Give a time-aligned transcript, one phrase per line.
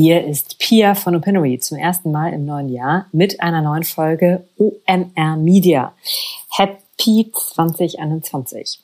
[0.00, 4.44] Hier ist Pia von Opinory zum ersten Mal im neuen Jahr mit einer neuen Folge
[4.56, 5.92] OMR Media.
[6.50, 8.78] Happy 2021.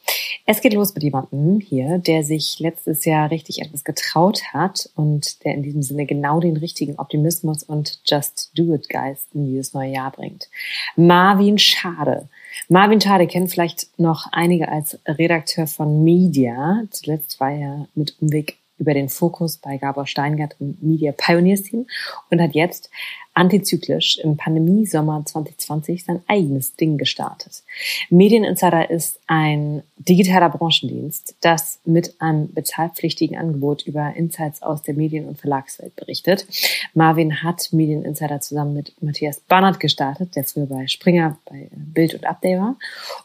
[0.45, 5.45] Es geht los mit jemandem hier, der sich letztes Jahr richtig etwas getraut hat und
[5.45, 9.73] der in diesem Sinne genau den richtigen Optimismus und Just Do It Geist in dieses
[9.73, 10.49] neue Jahr bringt.
[10.97, 12.29] Marvin Schade.
[12.69, 16.83] Marvin Schade kennt vielleicht noch einige als Redakteur von Media.
[16.91, 21.87] Zuletzt war er mit Umweg über den Fokus bei Gabor Steingart im Media Pioneers Team
[22.31, 22.91] und hat jetzt
[23.35, 27.65] antizyklisch im Pandemie-Sommer 2020 sein eigenes Ding gestartet.
[28.09, 35.27] Medieninsider ist ein digitaler Branchendienst, das mit einem bezahlpflichtigen Angebot über Insights aus der Medien-
[35.27, 36.47] und Verlagswelt berichtet.
[36.95, 42.27] Marvin hat Medieninsider zusammen mit Matthias Barnard gestartet, der früher bei Springer, bei Bild und
[42.27, 42.77] Update war.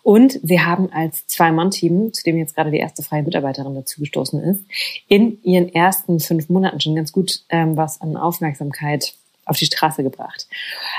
[0.01, 4.63] Und sie haben als Zwei-Mann-Team, zu dem jetzt gerade die erste freie Mitarbeiterin dazugestoßen ist,
[5.07, 9.13] in ihren ersten fünf Monaten schon ganz gut ähm, was an Aufmerksamkeit
[9.49, 10.47] auf die Straße gebracht.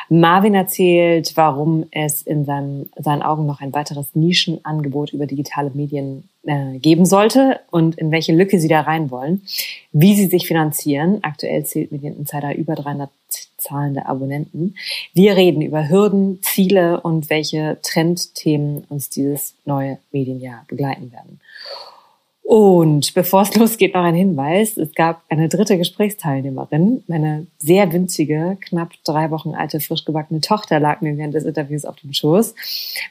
[0.09, 6.29] Marvin erzählt, warum es in seinem, seinen Augen noch ein weiteres Nischenangebot über digitale Medien
[6.43, 9.43] äh, geben sollte und in welche Lücke sie da rein wollen,
[9.93, 11.21] wie sie sich finanzieren.
[11.23, 13.11] Aktuell zählt Medieninsider über 300
[13.57, 14.75] zahlende Abonnenten.
[15.13, 21.41] Wir reden über Hürden, Ziele und welche Trendthemen uns dieses neue Medienjahr begleiten werden.
[22.51, 24.77] Und bevor es losgeht, noch ein Hinweis.
[24.77, 27.05] Es gab eine dritte Gesprächsteilnehmerin.
[27.07, 31.85] Meine sehr winzige, knapp drei Wochen alte, frisch gebackene Tochter lag mir während des Interviews
[31.85, 32.57] auf dem Schoß.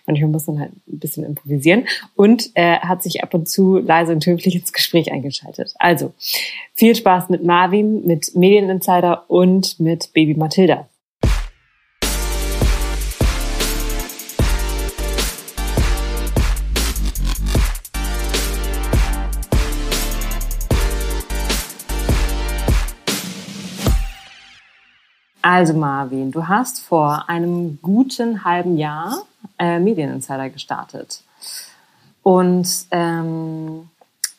[0.06, 1.86] Manchmal muss man halt ein bisschen improvisieren.
[2.18, 5.74] Und er hat sich ab und zu leise und höflich ins Gespräch eingeschaltet.
[5.80, 6.12] Also,
[6.76, 10.90] viel Spaß mit Marvin, mit Medieninsider und mit Baby Mathilda.
[25.52, 29.24] Also Marvin, du hast vor einem guten halben Jahr
[29.58, 31.24] äh, Medieninsider gestartet.
[32.22, 33.90] Und ähm,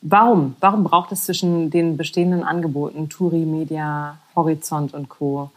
[0.02, 0.54] warum?
[0.60, 5.50] Warum braucht es zwischen den bestehenden Angeboten Turi, Media, Horizont und Co.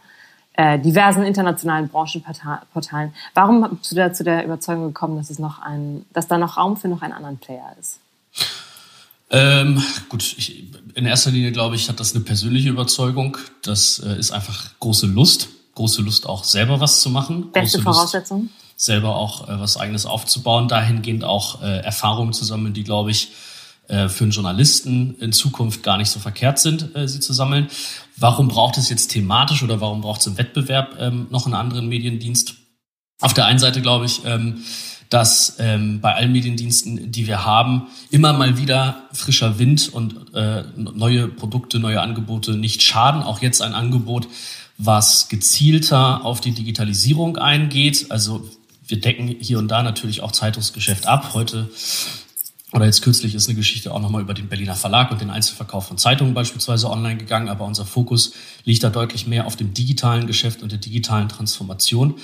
[0.54, 3.14] Äh, diversen internationalen Branchenportalen?
[3.34, 6.56] Warum bist du da zu der Überzeugung gekommen, dass es noch ein, dass da noch
[6.56, 8.00] Raum für noch einen anderen Player ist?
[9.34, 10.64] Ähm, gut, ich,
[10.94, 13.36] in erster Linie glaube ich, hat das eine persönliche Überzeugung.
[13.62, 17.50] Das äh, ist einfach große Lust, große Lust auch selber was zu machen.
[17.50, 18.42] Beste Voraussetzung.
[18.42, 23.10] Lust, selber auch äh, was eigenes aufzubauen, dahingehend auch äh, Erfahrungen zu sammeln, die glaube
[23.10, 23.32] ich
[23.88, 27.68] äh, für einen Journalisten in Zukunft gar nicht so verkehrt sind, äh, sie zu sammeln.
[28.16, 31.88] Warum braucht es jetzt thematisch oder warum braucht es im Wettbewerb ähm, noch einen anderen
[31.88, 32.54] Mediendienst?
[33.20, 34.62] Auf der einen Seite glaube ich, ähm,
[35.14, 40.64] dass ähm, bei allen Mediendiensten, die wir haben, immer mal wieder frischer Wind und äh,
[40.76, 43.22] neue Produkte, neue Angebote nicht schaden.
[43.22, 44.26] Auch jetzt ein Angebot,
[44.76, 48.10] was gezielter auf die Digitalisierung eingeht.
[48.10, 48.50] Also
[48.88, 51.30] wir decken hier und da natürlich auch Zeitungsgeschäft ab.
[51.32, 51.70] Heute
[52.72, 55.86] oder jetzt kürzlich ist eine Geschichte auch nochmal über den Berliner Verlag und den Einzelverkauf
[55.86, 58.32] von Zeitungen beispielsweise online gegangen, aber unser Fokus
[58.64, 62.14] liegt da deutlich mehr auf dem digitalen Geschäft und der digitalen Transformation.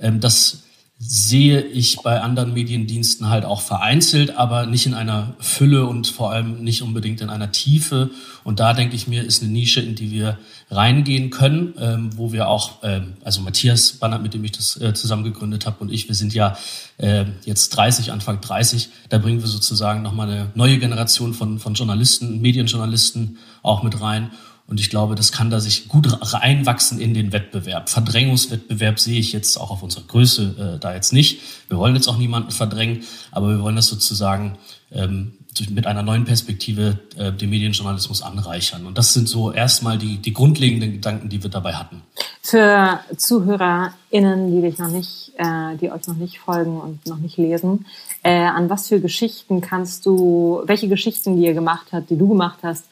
[0.00, 0.64] Ähm, das
[1.04, 6.30] sehe ich bei anderen Mediendiensten halt auch vereinzelt, aber nicht in einer Fülle und vor
[6.30, 8.10] allem nicht unbedingt in einer Tiefe.
[8.44, 10.38] Und da denke ich mir, ist eine Nische, in die wir
[10.70, 14.94] reingehen können, ähm, wo wir auch, ähm, also Matthias Bannert, mit dem ich das äh,
[14.94, 16.56] zusammen gegründet habe, und ich, wir sind ja
[16.98, 21.74] äh, jetzt 30, Anfang 30, da bringen wir sozusagen nochmal eine neue Generation von, von
[21.74, 24.30] Journalisten, Medienjournalisten auch mit rein.
[24.72, 27.90] Und ich glaube, das kann da sich gut reinwachsen in den Wettbewerb.
[27.90, 31.42] Verdrängungswettbewerb sehe ich jetzt auch auf unserer Größe äh, da jetzt nicht.
[31.68, 33.02] Wir wollen jetzt auch niemanden verdrängen,
[33.32, 34.56] aber wir wollen das sozusagen
[34.90, 35.34] ähm,
[35.68, 38.86] mit einer neuen Perspektive äh, den Medienjournalismus anreichern.
[38.86, 42.00] Und das sind so erstmal die, die grundlegenden Gedanken, die wir dabei hatten.
[42.40, 47.36] Für ZuhörerInnen, die dich noch nicht, äh, die euch noch nicht folgen und noch nicht
[47.36, 47.84] lesen,
[48.22, 52.26] äh, an was für Geschichten kannst du, welche Geschichten, die ihr gemacht habt, die du
[52.26, 52.86] gemacht hast,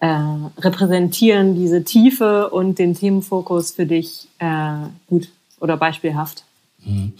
[0.00, 0.06] äh,
[0.58, 5.28] repräsentieren diese Tiefe und den Themenfokus für dich äh, gut
[5.60, 6.44] oder beispielhaft?
[6.84, 7.12] Mhm.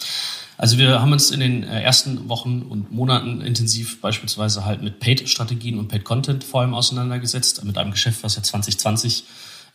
[0.56, 5.00] Also wir haben uns in den äh, ersten Wochen und Monaten intensiv beispielsweise halt mit
[5.00, 9.24] Paid-Strategien und Paid-Content vor allem auseinandergesetzt, mit einem Geschäft, was ja 2020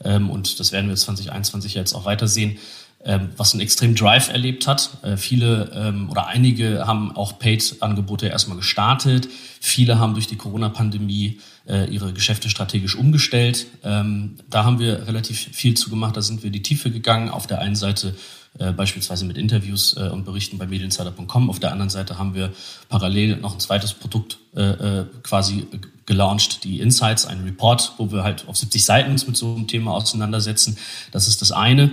[0.04, 2.58] ähm, und das werden wir 2021 jetzt auch weitersehen,
[3.04, 4.90] ähm, was einen extrem Drive erlebt hat.
[5.04, 9.28] Äh, viele ähm, oder einige haben auch Paid-Angebote erstmal gestartet.
[9.60, 13.68] Viele haben durch die Corona-Pandemie ihre Geschäfte strategisch umgestellt.
[13.84, 16.18] Ähm, da haben wir relativ viel zu gemacht.
[16.18, 17.30] Da sind wir in die Tiefe gegangen.
[17.30, 18.16] Auf der einen Seite
[18.58, 21.50] äh, beispielsweise mit Interviews äh, und Berichten bei Medieninsider.com.
[21.50, 22.52] Auf der anderen Seite haben wir
[22.90, 25.68] parallel noch ein zweites Produkt äh, äh quasi
[26.08, 29.68] gelauncht, die Insights, ein Report, wo wir halt auf 70 Seiten uns mit so einem
[29.68, 30.78] Thema auseinandersetzen.
[31.12, 31.92] Das ist das eine.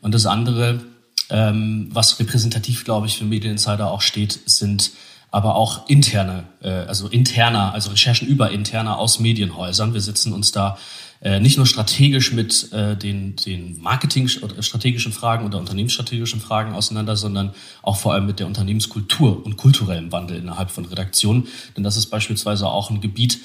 [0.00, 0.80] Und das andere,
[1.28, 4.92] ähm, was repräsentativ, glaube ich, für Medieninsider auch steht, sind
[5.30, 9.92] aber auch interne, äh, also interner, also Recherchen über interner aus Medienhäusern.
[9.94, 10.78] Wir setzen uns da
[11.20, 17.54] äh, nicht nur strategisch mit äh, den, den Marketing-strategischen Fragen oder unternehmensstrategischen Fragen auseinander, sondern
[17.82, 21.48] auch vor allem mit der Unternehmenskultur und kulturellem Wandel innerhalb von Redaktionen.
[21.76, 23.40] Denn das ist beispielsweise auch ein Gebiet,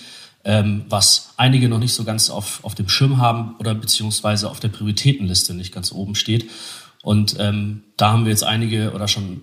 [0.46, 4.60] ähm, was einige noch nicht so ganz auf, auf dem Schirm haben oder beziehungsweise auf
[4.60, 6.50] der Prioritätenliste nicht ganz oben steht.
[7.02, 9.42] Und ähm, da haben wir jetzt einige oder schon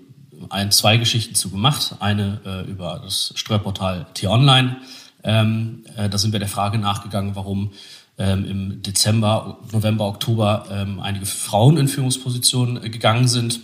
[0.48, 1.96] ein, zwei Geschichten zu gemacht.
[2.00, 4.76] Eine äh, über das Steuerportal T-Online.
[5.22, 7.72] Ähm, äh, da sind wir der Frage nachgegangen, warum
[8.19, 13.60] ähm, im Dezember, November, Oktober ähm, einige Frauen in Führungspositionen äh, gegangen sind.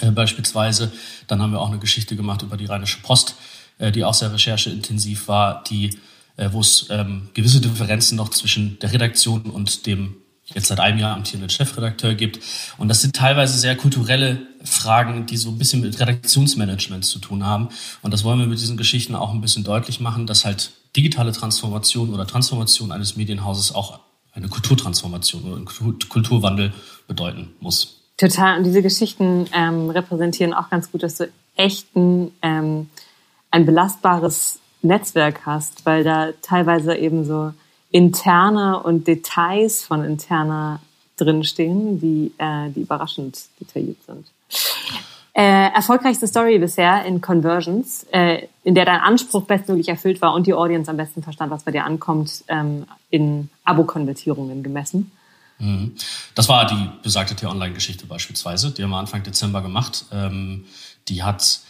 [0.00, 0.92] Äh, beispielsweise.
[1.26, 3.36] Dann haben wir auch eine Geschichte gemacht über die Rheinische Post,
[3.78, 5.98] äh, die auch sehr rechercheintensiv war, die
[6.36, 10.16] äh, wo es ähm, gewisse Differenzen noch zwischen der Redaktion und dem
[10.46, 12.40] jetzt seit einem Jahr amtierenden Chefredakteur gibt.
[12.78, 17.46] Und das sind teilweise sehr kulturelle Fragen, die so ein bisschen mit Redaktionsmanagement zu tun
[17.46, 17.68] haben.
[18.02, 21.32] Und das wollen wir mit diesen Geschichten auch ein bisschen deutlich machen, dass halt digitale
[21.32, 24.00] Transformation oder Transformation eines Medienhauses auch
[24.32, 26.72] eine Kulturtransformation oder einen Kulturwandel
[27.06, 28.02] bedeuten muss.
[28.16, 28.58] Total.
[28.58, 32.88] Und diese Geschichten ähm, repräsentieren auch ganz gut, dass du echten, ähm,
[33.50, 37.52] ein belastbares Netzwerk hast, weil da teilweise eben so
[37.92, 40.80] interne und Details von interner
[41.16, 44.26] drinstehen, die, äh, die überraschend detailliert sind.
[45.34, 50.46] Äh, erfolgreichste Story bisher in Conversions, äh, in der dein Anspruch bestmöglich erfüllt war und
[50.46, 55.10] die Audience am besten verstand, was bei dir ankommt, ähm, in Abo-Konvertierungen gemessen.
[55.58, 55.94] Mhm.
[56.34, 58.72] Das war die besagte T-Online-Geschichte beispielsweise.
[58.72, 60.04] Die haben wir Anfang Dezember gemacht.
[60.12, 60.66] Ähm,
[61.08, 61.60] die hat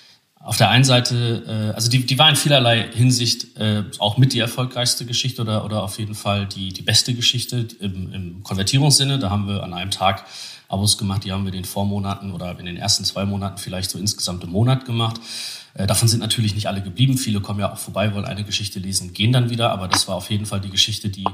[0.44, 4.33] auf der einen Seite, äh, also die, die war in vielerlei Hinsicht äh, auch mit
[4.33, 9.19] die erfolgreichste Geschichte oder, oder auf jeden Fall die, die beste Geschichte im, im Konvertierungssinne.
[9.19, 10.25] Da haben wir an einem Tag
[10.69, 13.91] Abos gemacht, die haben wir in den Vormonaten oder in den ersten zwei Monaten vielleicht
[13.91, 15.21] so insgesamt im Monat gemacht.
[15.75, 17.19] Äh, davon sind natürlich nicht alle geblieben.
[17.19, 19.71] Viele kommen ja auch vorbei, wollen eine Geschichte lesen, gehen dann wieder.
[19.71, 21.25] Aber das war auf jeden Fall die Geschichte, die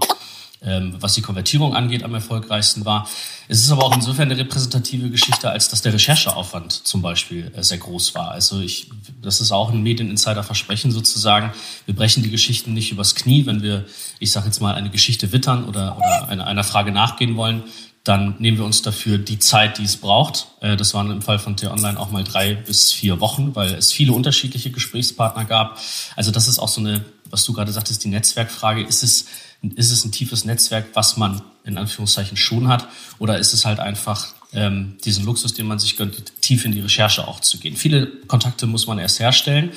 [0.61, 3.09] was die Konvertierung angeht, am erfolgreichsten war.
[3.47, 7.63] Es ist aber auch insofern eine repräsentative Geschichte, als dass der Rechercheaufwand zum Beispiel äh,
[7.63, 8.33] sehr groß war.
[8.33, 8.91] Also ich,
[9.23, 11.53] das ist auch ein Medieninsider-Versprechen sozusagen.
[11.87, 13.85] Wir brechen die Geschichten nicht übers Knie, wenn wir,
[14.19, 17.63] ich sage jetzt mal, eine Geschichte wittern oder, oder einer, einer Frage nachgehen wollen,
[18.05, 20.49] dann nehmen wir uns dafür die Zeit, die es braucht.
[20.61, 23.93] Äh, das waren im Fall von T-Online auch mal drei bis vier Wochen, weil es
[23.93, 25.79] viele unterschiedliche Gesprächspartner gab.
[26.17, 28.83] Also das ist auch so eine, was du gerade sagtest, die Netzwerkfrage.
[28.83, 29.27] Ist es
[29.63, 32.89] ist es ein tiefes Netzwerk, was man in Anführungszeichen schon hat,
[33.19, 36.81] oder ist es halt einfach ähm, diesen Luxus, den man sich gönnt, tief in die
[36.81, 37.77] Recherche auch zu gehen?
[37.77, 39.73] Viele Kontakte muss man erst herstellen.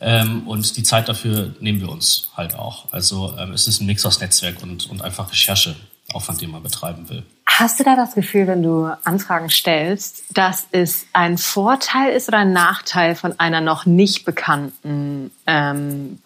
[0.00, 2.92] Ähm, und die Zeit dafür nehmen wir uns halt auch.
[2.92, 7.08] Also ähm, es ist ein Mix aus Netzwerk und, und einfach Rechercheaufwand, den man betreiben
[7.08, 7.22] will.
[7.46, 12.38] Hast du da das Gefühl, wenn du Anfragen stellst, dass es ein Vorteil ist oder
[12.38, 16.18] ein Nachteil von einer noch nicht bekannten ähm,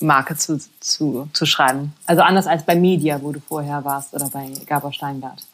[0.00, 1.94] Marke zu, zu, zu schreiben.
[2.06, 5.46] Also anders als bei Media, wo du vorher warst oder bei Gabor Steingart.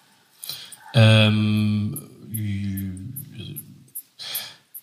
[0.95, 1.99] Ähm,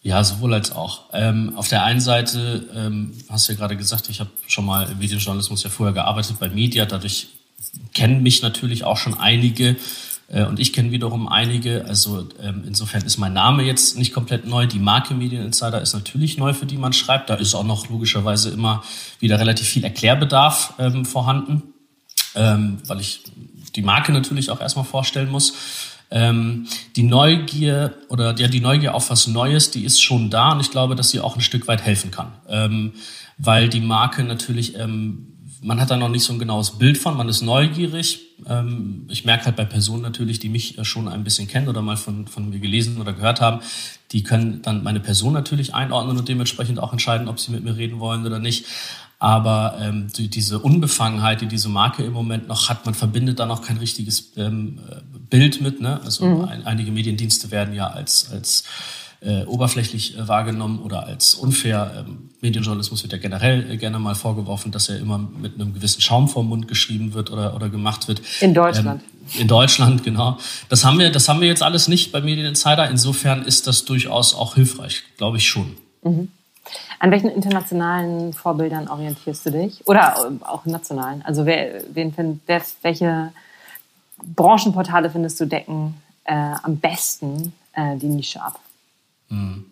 [0.04, 1.04] ja, sowohl als auch.
[1.14, 4.90] Ähm, auf der einen Seite ähm, hast du ja gerade gesagt, ich habe schon mal
[4.90, 7.30] im Videojournalismus ja vorher gearbeitet bei Media, dadurch
[7.94, 9.76] kennen mich natürlich auch schon einige
[10.32, 11.86] und ich kenne wiederum einige.
[11.86, 14.66] Also ähm, insofern ist mein Name jetzt nicht komplett neu.
[14.66, 17.30] Die Marke Medieninsider ist natürlich neu, für die man schreibt.
[17.30, 18.82] Da ist auch noch logischerweise immer
[19.20, 21.64] wieder relativ viel Erklärbedarf ähm, vorhanden,
[22.36, 23.24] ähm, weil ich
[23.76, 25.54] die Marke natürlich auch erstmal vorstellen muss.
[26.12, 30.62] Ähm, die Neugier oder ja, die Neugier auf was Neues, die ist schon da und
[30.62, 32.34] ich glaube, dass sie auch ein Stück weit helfen kann.
[32.48, 32.94] Ähm,
[33.38, 35.31] weil die Marke natürlich ähm,
[35.64, 38.20] man hat da noch nicht so ein genaues Bild von, man ist neugierig.
[38.48, 41.82] Ähm, ich merke halt bei Personen natürlich, die mich äh, schon ein bisschen kennen oder
[41.82, 43.62] mal von, von mir gelesen oder gehört haben,
[44.12, 47.78] die können dann meine Person natürlich einordnen und dementsprechend auch entscheiden, ob sie mit mir
[47.78, 48.66] reden wollen oder nicht.
[49.20, 53.46] Aber ähm, die, diese Unbefangenheit, die diese Marke im Moment noch hat, man verbindet da
[53.46, 54.80] noch kein richtiges ähm,
[55.30, 55.80] Bild mit.
[55.80, 56.02] Ne?
[56.04, 56.46] Also mhm.
[56.46, 58.64] ein, einige Mediendienste werden ja als, als
[59.22, 62.06] äh, oberflächlich äh, wahrgenommen oder als unfair.
[62.08, 66.02] Ähm, Medienjournalismus wird ja generell äh, gerne mal vorgeworfen, dass er immer mit einem gewissen
[66.02, 68.22] Schaum vorm Mund geschrieben wird oder, oder gemacht wird.
[68.42, 69.02] In Deutschland.
[69.04, 70.38] Ähm, in Deutschland, genau.
[70.70, 72.90] Das haben wir, das haben wir jetzt alles nicht bei Medieninsider.
[72.90, 75.78] Insofern ist das durchaus auch hilfreich, glaube ich schon.
[76.02, 76.30] Mhm.
[77.00, 79.88] An welchen internationalen Vorbildern orientierst du dich?
[79.88, 81.22] Oder äh, auch nationalen?
[81.24, 83.32] Also wer, wen find, wer, welche
[84.24, 88.60] Branchenportale findest du decken äh, am besten äh, die Nische ab?
[89.32, 89.66] 嗯。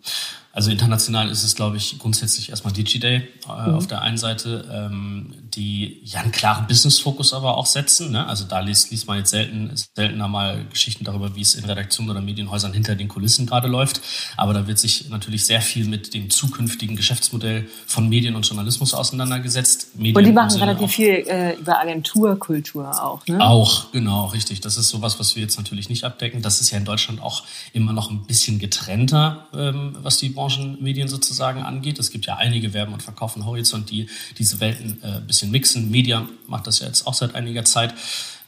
[0.60, 3.76] Also international ist es, glaube ich, grundsätzlich erstmal DigiDay äh, mhm.
[3.76, 8.12] auf der einen Seite, ähm, die ja einen klaren Business-Fokus aber auch setzen.
[8.12, 8.26] Ne?
[8.26, 12.10] Also da liest, liest man jetzt selten, seltener mal Geschichten darüber, wie es in Redaktionen
[12.10, 14.02] oder Medienhäusern hinter den Kulissen gerade läuft.
[14.36, 18.92] Aber da wird sich natürlich sehr viel mit dem zukünftigen Geschäftsmodell von Medien und Journalismus
[18.92, 19.96] auseinandergesetzt.
[19.96, 23.26] Medien und die machen relativ auch, viel äh, über Agenturkultur auch.
[23.26, 23.40] Ne?
[23.40, 24.60] Auch, genau, richtig.
[24.60, 26.42] Das ist sowas, was wir jetzt natürlich nicht abdecken.
[26.42, 31.08] Das ist ja in Deutschland auch immer noch ein bisschen getrennter, ähm, was die Branchenmedien
[31.08, 31.98] sozusagen angeht.
[31.98, 35.90] Es gibt ja einige Werben und Verkaufen Horizont, die diese Welten äh, ein bisschen mixen.
[35.90, 37.94] Media macht das ja jetzt auch seit einiger Zeit.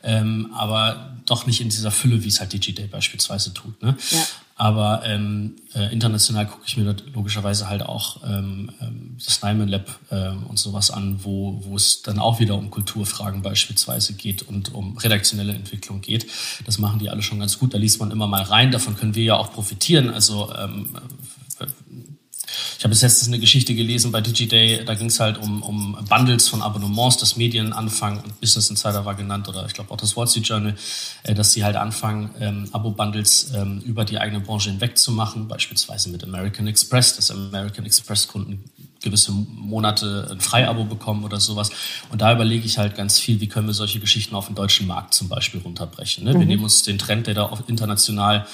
[0.04, 3.80] Ähm, aber doch nicht in dieser Fülle, wie es halt Digiday beispielsweise tut.
[3.82, 3.96] Ne?
[4.10, 4.18] Ja.
[4.56, 9.98] Aber ähm, äh, international gucke ich mir logischerweise halt auch ähm, ähm, das Nyman Lab
[10.10, 14.74] ähm, und sowas an, wo, wo es dann auch wieder um Kulturfragen beispielsweise geht und
[14.74, 16.26] um redaktionelle Entwicklung geht.
[16.66, 17.72] Das machen die alle schon ganz gut.
[17.74, 18.70] Da liest man immer mal rein.
[18.70, 20.10] Davon können wir ja auch profitieren.
[20.10, 20.90] Also ähm,
[22.82, 25.96] ich habe jetzt letztens eine Geschichte gelesen bei DigiDay, da ging es halt um, um
[26.08, 29.96] Bundles von Abonnements, das Medien anfangen, und Business Insider war genannt oder ich glaube auch
[29.96, 30.74] das Wall Street Journal,
[31.22, 35.46] äh, dass sie halt anfangen, ähm, Abo-Bundles ähm, über die eigene Branche hinweg zu machen,
[35.46, 38.64] beispielsweise mit American Express, dass American Express-Kunden
[39.00, 41.70] gewisse Monate ein Freiabo bekommen oder sowas.
[42.10, 44.88] Und da überlege ich halt ganz viel, wie können wir solche Geschichten auf den deutschen
[44.88, 46.24] Markt zum Beispiel runterbrechen.
[46.24, 46.34] Ne?
[46.34, 46.40] Mhm.
[46.40, 48.44] Wir nehmen uns den Trend, der da international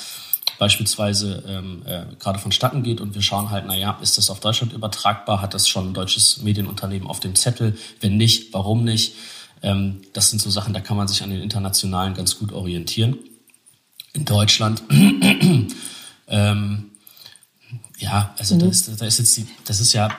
[0.59, 4.73] beispielsweise ähm, äh, gerade vonstatten geht und wir schauen halt, naja, ist das auf Deutschland
[4.73, 5.41] übertragbar?
[5.41, 7.77] Hat das schon ein deutsches Medienunternehmen auf dem Zettel?
[8.01, 9.15] Wenn nicht, warum nicht?
[9.63, 13.19] Ähm, das sind so Sachen, da kann man sich an den internationalen ganz gut orientieren.
[14.13, 14.83] In Deutschland,
[16.29, 16.91] ähm,
[17.99, 18.61] ja, also mhm.
[18.61, 20.11] das, das ist jetzt die, das ist ja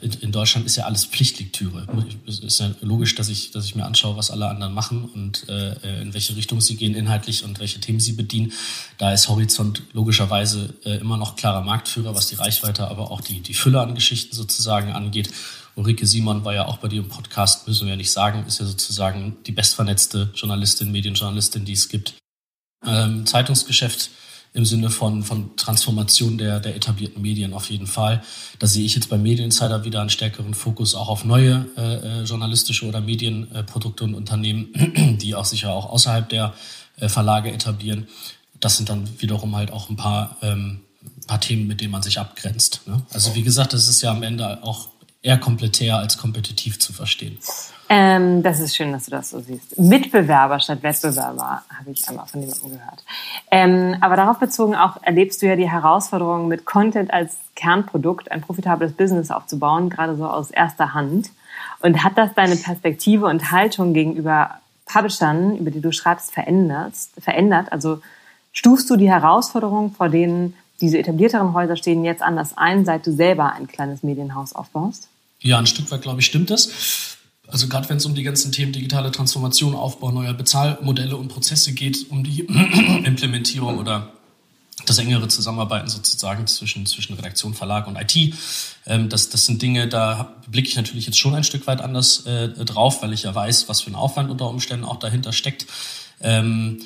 [0.00, 1.86] in Deutschland ist ja alles Pflichtlektüre.
[2.26, 5.48] Es ist ja logisch, dass ich, dass ich mir anschaue, was alle anderen machen und
[5.48, 8.52] äh, in welche Richtung sie gehen inhaltlich und welche Themen sie bedienen.
[8.98, 13.40] Da ist Horizont logischerweise äh, immer noch klarer Marktführer, was die Reichweite, aber auch die,
[13.40, 15.30] die Fülle an Geschichten sozusagen angeht.
[15.76, 18.60] Ulrike Simon war ja auch bei dir im Podcast, müssen wir ja nicht sagen, ist
[18.60, 22.14] ja sozusagen die bestvernetzte Journalistin, Medienjournalistin, die es gibt.
[22.86, 24.10] Ähm, Zeitungsgeschäft
[24.52, 28.22] im Sinne von, von Transformation der, der etablierten Medien auf jeden Fall.
[28.58, 32.22] Da sehe ich jetzt bei Medieninsider wieder einen stärkeren Fokus auch auf neue äh, äh
[32.24, 36.54] journalistische oder Medienprodukte und Unternehmen, die auch sicher auch außerhalb der
[36.98, 38.08] äh, Verlage etablieren.
[38.58, 40.80] Das sind dann wiederum halt auch ein paar, ähm,
[41.28, 42.82] paar Themen, mit denen man sich abgrenzt.
[42.86, 43.02] Ne?
[43.12, 44.88] Also wie gesagt, das ist ja am Ende auch
[45.22, 47.38] eher kompletär als kompetitiv zu verstehen.
[47.88, 49.78] Ähm, das ist schön, dass du das so siehst.
[49.78, 53.04] Mitbewerber statt Wettbewerber habe ich einmal von jemandem gehört.
[53.50, 58.40] Ähm, aber darauf bezogen auch erlebst du ja die Herausforderung, mit Content als Kernprodukt ein
[58.40, 61.30] profitables Business aufzubauen, gerade so aus erster Hand.
[61.80, 66.94] Und hat das deine Perspektive und Haltung gegenüber Publishern, über die du schreibst, verändert?
[67.18, 67.72] verändert?
[67.72, 68.00] Also
[68.52, 73.12] stufst du die Herausforderungen, vor denen diese etablierteren Häuser stehen, jetzt anders ein, seit du
[73.12, 75.08] selber ein kleines Medienhaus aufbaust?
[75.40, 77.16] Ja, ein Stück weit, glaube ich, stimmt das.
[77.46, 81.72] Also gerade wenn es um die ganzen Themen digitale Transformation, Aufbau neuer Bezahlmodelle und Prozesse
[81.72, 82.40] geht, um die
[83.04, 84.12] Implementierung oder
[84.86, 88.34] das engere Zusammenarbeiten sozusagen zwischen, zwischen Redaktion, Verlag und IT.
[88.86, 92.24] Ähm, das, das sind Dinge, da blicke ich natürlich jetzt schon ein Stück weit anders
[92.26, 95.66] äh, drauf, weil ich ja weiß, was für ein Aufwand unter Umständen auch dahinter steckt.
[96.20, 96.80] Ähm,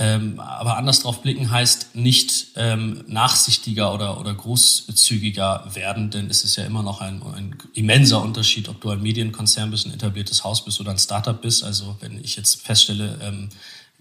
[0.00, 6.44] ähm, aber anders drauf blicken heißt nicht ähm, nachsichtiger oder, oder großzügiger werden, denn es
[6.44, 10.44] ist ja immer noch ein, ein immenser Unterschied, ob du ein Medienkonzern bist, ein etabliertes
[10.44, 11.64] Haus bist oder ein Startup bist.
[11.64, 13.48] Also wenn ich jetzt feststelle, ähm,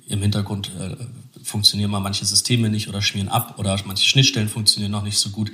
[0.08, 0.96] im Hintergrund äh,
[1.44, 5.32] funktionieren mal manche Systeme nicht oder schmieren ab oder manche Schnittstellen funktionieren noch nicht so
[5.32, 5.52] gut,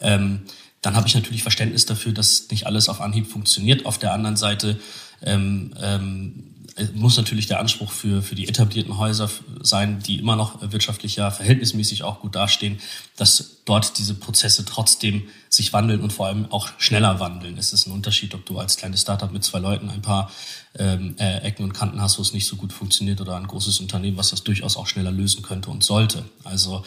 [0.00, 0.40] ähm,
[0.80, 3.84] dann habe ich natürlich Verständnis dafür, dass nicht alles auf Anhieb funktioniert.
[3.84, 4.80] Auf der anderen Seite
[5.22, 6.51] ähm, ähm,
[6.94, 9.28] muss natürlich der Anspruch für, für die etablierten Häuser
[9.60, 12.80] sein, die immer noch wirtschaftlich ja verhältnismäßig auch gut dastehen,
[13.16, 17.58] dass dort diese Prozesse trotzdem sich wandeln und vor allem auch schneller wandeln.
[17.58, 20.30] Es ist ein Unterschied, ob du als kleines Startup mit zwei Leuten ein paar
[20.78, 23.80] ähm, äh, Ecken und Kanten hast, wo es nicht so gut funktioniert oder ein großes
[23.80, 26.24] Unternehmen, was das durchaus auch schneller lösen könnte und sollte.
[26.42, 26.84] Also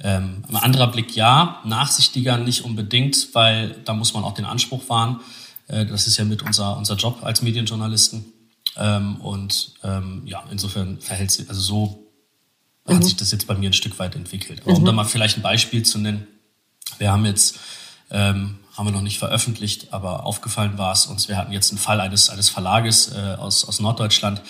[0.00, 4.88] ähm, ein anderer Blick ja, nachsichtiger nicht unbedingt, weil da muss man auch den Anspruch
[4.88, 5.20] wahren.
[5.66, 8.33] Äh, das ist ja mit unser, unser Job als Medienjournalisten
[8.76, 12.08] ähm, und ähm, ja, insofern verhält sich, also so
[12.86, 12.96] mhm.
[12.96, 14.62] hat sich das jetzt bei mir ein Stück weit entwickelt.
[14.62, 14.78] Aber mhm.
[14.78, 16.26] um da mal vielleicht ein Beispiel zu nennen,
[16.98, 17.58] Wir haben jetzt,
[18.10, 21.78] ähm, haben wir noch nicht veröffentlicht, aber aufgefallen war es uns, wir hatten jetzt einen
[21.78, 24.42] Fall eines, eines Verlages äh, aus, aus Norddeutschland,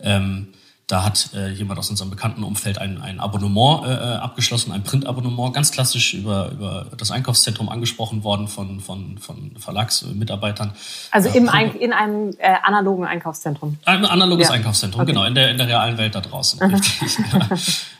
[0.00, 0.54] ähm,
[0.86, 4.82] da hat äh, jemand aus unserem bekannten Umfeld ein, ein Abonnement äh, äh, abgeschlossen, ein
[4.82, 10.72] Printabonnement, ganz klassisch über, über das Einkaufszentrum angesprochen worden von, von, von Verlagsmitarbeitern.
[11.10, 13.78] Also im Ein in einem äh, analogen Einkaufszentrum.
[13.86, 14.54] Ein analoges ja.
[14.54, 15.12] Einkaufszentrum, okay.
[15.12, 16.60] genau, in der, in der realen Welt da draußen.
[16.62, 17.48] Richtig, ja.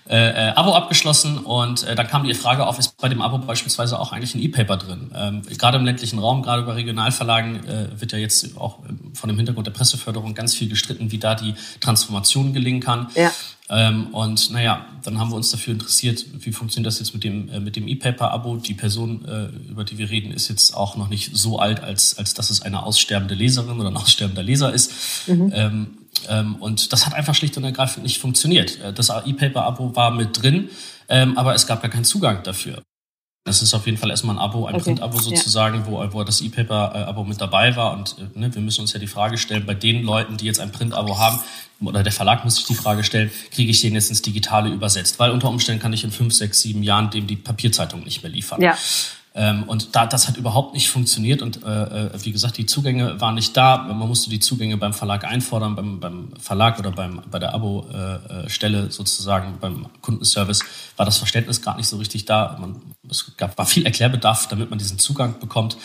[0.09, 3.39] äh, äh, Abo abgeschlossen und äh, dann kam die Frage auf, ist bei dem Abo
[3.39, 5.11] beispielsweise auch eigentlich ein E-Paper drin?
[5.15, 8.81] Ähm, gerade im ländlichen Raum, gerade bei Regionalverlagen äh, wird ja jetzt auch
[9.15, 13.09] von dem Hintergrund der Presseförderung ganz viel gestritten, wie da die Transformation gelingen kann.
[13.15, 13.33] Ja.
[13.71, 17.49] Ähm, und naja, dann haben wir uns dafür interessiert, wie funktioniert das jetzt mit dem
[17.49, 18.57] äh, mit dem E-Paper-Abo.
[18.57, 22.19] Die Person, äh, über die wir reden, ist jetzt auch noch nicht so alt, als
[22.19, 24.93] als dass es eine aussterbende Leserin oder ein aussterbender Leser ist.
[25.29, 25.51] Mhm.
[25.55, 25.99] Ähm, ähm,
[26.61, 28.81] und das hat einfach schlicht und ergreifend nicht funktioniert.
[28.81, 30.71] Äh, das E-Paper-Abo war mit drin,
[31.09, 32.83] ähm, aber es gab gar keinen Zugang dafür.
[33.47, 34.85] Das ist auf jeden Fall erstmal ein Abo, ein okay.
[34.85, 35.87] Print-Abo sozusagen, ja.
[35.87, 37.93] wo, wo das E-Paper-Abo mit dabei war.
[37.93, 40.61] Und äh, ne, wir müssen uns ja die Frage stellen, bei den Leuten, die jetzt
[40.61, 41.41] ein Print-Abo haben,
[41.83, 45.19] oder der Verlag muss sich die Frage stellen, kriege ich den jetzt ins Digitale übersetzt?
[45.19, 48.33] Weil unter Umständen kann ich in fünf, sechs, sieben Jahren dem die Papierzeitung nicht mehr
[48.33, 48.63] liefern.
[48.63, 48.79] Ja.
[49.37, 53.21] Ähm, und da, das hat überhaupt nicht funktioniert und äh, äh, wie gesagt, die Zugänge
[53.21, 53.79] waren nicht da.
[53.79, 58.87] Man musste die Zugänge beim Verlag einfordern, beim, beim Verlag oder beim, bei der Abo-Stelle
[58.87, 60.61] äh, sozusagen, beim Kundenservice
[60.97, 62.57] war das Verständnis gerade nicht so richtig da.
[62.61, 65.77] Man, es gab, war viel Erklärbedarf, damit man diesen Zugang bekommt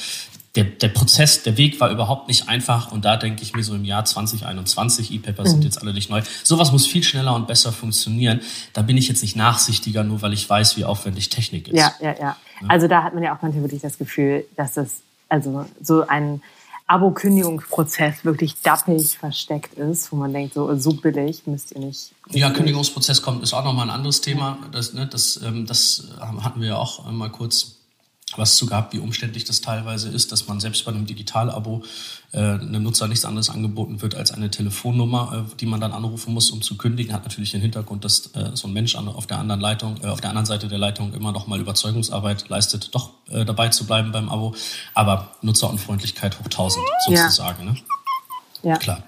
[0.55, 3.75] der, der Prozess, der Weg war überhaupt nicht einfach und da denke ich mir so
[3.75, 5.63] im Jahr 2021, E-Paper sind mhm.
[5.63, 8.41] jetzt alle nicht neu, sowas muss viel schneller und besser funktionieren.
[8.73, 11.77] Da bin ich jetzt nicht nachsichtiger, nur weil ich weiß, wie aufwendig Technik ist.
[11.77, 12.37] Ja, ja, ja.
[12.67, 14.95] Also da hat man ja auch manchmal wirklich das Gefühl, dass das
[15.29, 16.41] also so ein
[16.87, 22.13] Abo-Kündigungsprozess wirklich dappig versteckt ist, wo man denkt, so, so billig müsst ihr nicht.
[22.31, 24.57] Ja, Kündigungsprozess kommt, ist auch nochmal ein anderes Thema.
[24.71, 27.78] Das, ne, das, ähm, das hatten wir ja auch mal kurz
[28.37, 31.83] was zu gab, wie umständlich das teilweise ist, dass man selbst bei einem Digital-Abo
[32.31, 36.33] äh, einem Nutzer nichts anderes angeboten wird als eine Telefonnummer, äh, die man dann anrufen
[36.33, 37.13] muss, um zu kündigen.
[37.13, 40.07] Hat natürlich den Hintergrund, dass äh, so ein Mensch an, auf der anderen Leitung, äh,
[40.07, 43.85] auf der anderen Seite der Leitung immer noch mal Überzeugungsarbeit leistet, doch äh, dabei zu
[43.85, 44.53] bleiben beim Abo.
[44.93, 47.65] Aber Nutzerunfreundlichkeit hoch 1000 sozusagen.
[47.65, 47.71] Ja.
[47.71, 47.77] Ne?
[48.63, 48.77] ja.
[48.77, 49.03] Klar.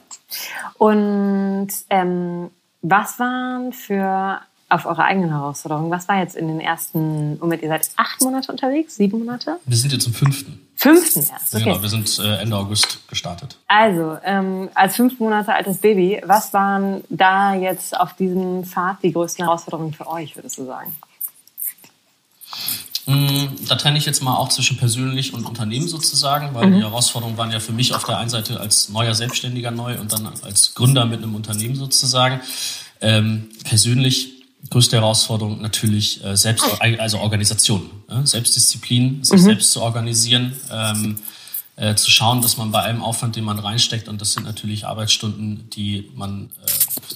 [0.78, 2.50] Und ähm,
[2.82, 5.92] was waren für auf eure eigenen Herausforderungen.
[5.92, 9.58] Was war jetzt in den ersten, Moment, ihr seid acht Monate unterwegs, sieben Monate?
[9.66, 10.66] Wir sind jetzt im fünften.
[10.76, 11.66] Fünften erst, okay.
[11.66, 13.58] Genau, wir sind äh, Ende August gestartet.
[13.68, 19.12] Also, ähm, als fünf Monate altes Baby, was waren da jetzt auf diesem Pfad die
[19.12, 20.96] größten Herausforderungen für euch, würdest du sagen?
[23.06, 26.76] Mm, da trenne ich jetzt mal auch zwischen persönlich und Unternehmen sozusagen, weil mhm.
[26.76, 30.14] die Herausforderungen waren ja für mich auf der einen Seite als neuer Selbstständiger neu und
[30.14, 32.42] dann als Gründer mit einem Unternehmen sozusagen.
[33.02, 34.31] Ähm, persönlich
[34.72, 39.46] größte Herausforderung natürlich äh, selbst, also Organisation, äh, Selbstdisziplin, sich mhm.
[39.46, 41.20] selbst zu organisieren, ähm,
[41.76, 44.86] äh, zu schauen, dass man bei allem Aufwand, den man reinsteckt, und das sind natürlich
[44.86, 46.50] Arbeitsstunden, die man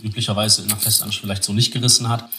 [0.03, 2.29] äh, üblicherweise in einer Festanstellung vielleicht so nicht gerissen hat,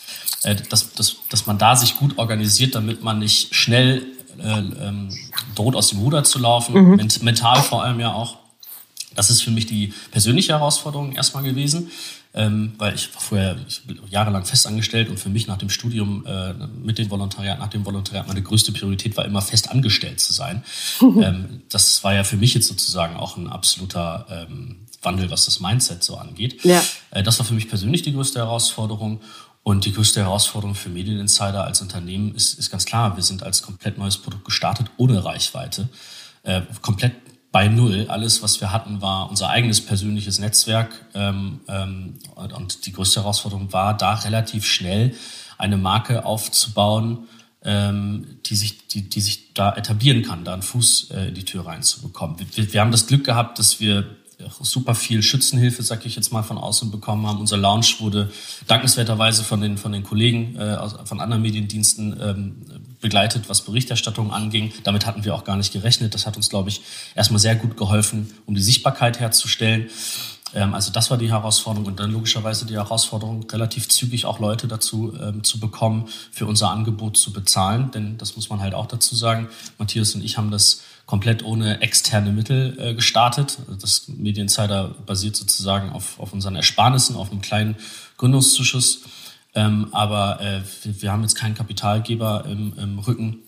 [0.43, 4.07] äh, dass, dass, dass man da sich gut organisiert, damit man nicht schnell
[4.39, 5.17] äh, ähm,
[5.55, 7.09] droht, aus dem Ruder zu laufen, mhm.
[7.23, 8.37] mental vor allem ja auch.
[9.17, 11.91] Das ist für mich die persönliche Herausforderung erstmal gewesen
[12.37, 16.53] ähm, weil ich war vorher ich jahrelang festangestellt und für mich nach dem Studium äh,
[16.83, 20.63] mit dem Volontariat, nach dem Volontariat, meine größte Priorität war immer fest angestellt zu sein.
[21.01, 25.61] ähm, das war ja für mich jetzt sozusagen auch ein absoluter ähm, Wandel, was das
[25.61, 26.63] Mindset so angeht.
[26.63, 26.85] Ja.
[27.11, 29.21] Äh, das war für mich persönlich die größte Herausforderung.
[29.63, 33.63] Und die größte Herausforderung für Medieninsider als Unternehmen ist, ist ganz klar, wir sind als
[33.63, 35.89] komplett neues Produkt gestartet, ohne Reichweite.
[36.45, 37.15] Äh, komplett
[37.53, 38.07] bei Null.
[38.09, 41.07] Alles, was wir hatten, war unser eigenes persönliches Netzwerk.
[41.15, 45.15] Ähm, ähm, und die größte Herausforderung war, da relativ schnell
[45.59, 47.29] eine Marke aufzubauen,
[47.63, 51.45] ähm, die, sich, die, die sich da etablieren kann, da einen Fuß äh, in die
[51.45, 52.37] Tür reinzubekommen.
[52.55, 54.17] Wir, wir haben das Glück gehabt, dass wir
[54.61, 57.41] super viel Schützenhilfe, sag ich jetzt mal, von außen bekommen haben.
[57.41, 58.31] Unser Lounge wurde
[58.67, 62.76] dankenswerterweise von den, von den Kollegen äh, von anderen Mediendiensten ähm,
[63.07, 64.73] begleitet, was Berichterstattung anging.
[64.83, 66.13] Damit hatten wir auch gar nicht gerechnet.
[66.13, 66.81] Das hat uns, glaube ich,
[67.15, 69.89] erstmal sehr gut geholfen, um die Sichtbarkeit herzustellen.
[70.55, 74.67] Ähm, also das war die Herausforderung und dann logischerweise die Herausforderung, relativ zügig auch Leute
[74.67, 77.93] dazu ähm, zu bekommen, für unser Angebot zu bezahlen.
[77.93, 79.49] Denn das muss man halt auch dazu sagen.
[79.79, 83.59] Matthias und ich haben das komplett ohne externe Mittel äh, gestartet.
[83.81, 87.77] Das Medieninsider basiert sozusagen auf, auf unseren Ersparnissen, auf einem kleinen
[88.17, 89.03] Gründungszuschuss.
[89.57, 93.39] Ähm, aber äh, wir, haben jetzt keinen Kapitalgeber im, im Rücken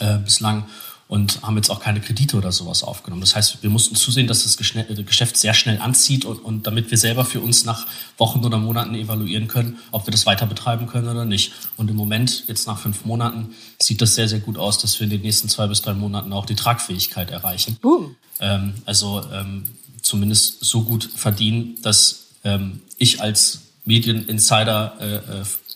[0.00, 0.66] äh, bislang.
[1.06, 3.20] und haben jetzt auch keine Kredite oder sowas aufgenommen.
[3.20, 6.98] Das heißt, wir mussten zusehen, dass das Geschäft sehr schnell anzieht und, und damit wir
[6.98, 11.08] selber für uns nach Wochen oder Monaten evaluieren können, ob wir das weiter betreiben können
[11.08, 11.52] oder nicht.
[11.76, 15.04] Und im Moment, jetzt nach fünf Monaten, sieht das sehr, sehr gut aus, dass wir
[15.04, 17.76] in den nächsten zwei bis drei Monaten auch die Tragfähigkeit erreichen.
[17.82, 18.10] Uh.
[18.38, 19.64] Ähm, also ähm,
[20.02, 25.20] zumindest so gut verdienen, dass ähm, ich als Medieninsider, äh, äh,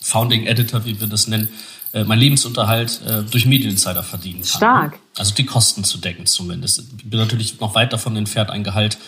[0.03, 1.48] Founding Editor, wie wir das nennen,
[1.92, 4.57] äh, mein Lebensunterhalt äh, durch Medieninsider verdienen kann.
[4.57, 4.98] Stark.
[5.16, 6.85] Also die Kosten zu decken zumindest.
[6.98, 8.98] Ich bin natürlich noch weit davon entfernt, ein Gehalt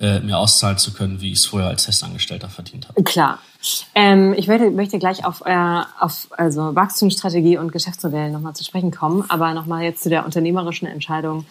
[0.00, 3.02] äh, mir auszahlen zu können, wie ich es vorher als Festangestellter verdient habe.
[3.02, 3.38] Klar.
[3.94, 8.90] Ähm, ich möchte, möchte gleich auf, äh, auf also Wachstumsstrategie und Geschäftsmodell nochmal zu sprechen
[8.90, 11.46] kommen, aber nochmal jetzt zu der unternehmerischen Entscheidung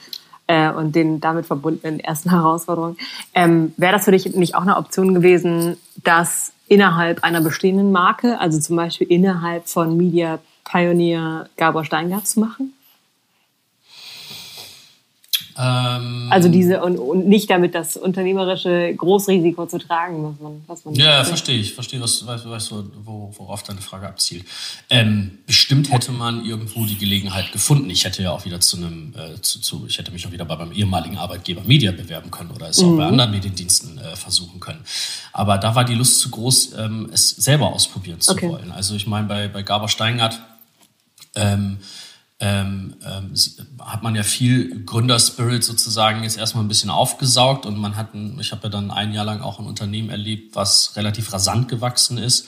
[0.47, 2.97] äh, und den damit verbundenen ersten Herausforderungen.
[3.33, 8.39] Ähm, Wäre das für dich nicht auch eine Option gewesen, dass innerhalb einer bestehenden Marke,
[8.39, 12.73] also zum Beispiel innerhalb von Media Pioneer Gabor Steingart zu machen?
[15.57, 20.85] Ähm, also diese und, und nicht damit das unternehmerische Großrisiko zu tragen, was man, was
[20.85, 24.45] man Ja, verstehe ich, verstehe, was weißt, weißt du, worauf deine Frage abzielt.
[24.89, 27.89] Ähm, bestimmt hätte man irgendwo die Gelegenheit gefunden.
[27.89, 30.45] Ich hätte ja auch wieder zu einem, äh, zu, zu, ich hätte mich auch wieder
[30.45, 32.93] bei meinem ehemaligen Arbeitgeber Media bewerben können oder es mhm.
[32.93, 34.83] auch bei anderen Mediendiensten äh, versuchen können.
[35.33, 38.49] Aber da war die Lust zu groß, ähm, es selber ausprobieren zu okay.
[38.49, 38.71] wollen.
[38.71, 40.39] Also ich meine, bei, bei Gabor Steingart
[41.35, 41.77] ähm,
[42.45, 43.33] ähm, ähm,
[43.79, 48.37] hat man ja viel Gründerspirit sozusagen jetzt erstmal ein bisschen aufgesaugt und man hat, ein,
[48.37, 52.17] ich habe ja dann ein Jahr lang auch ein Unternehmen erlebt, was relativ rasant gewachsen
[52.17, 52.47] ist.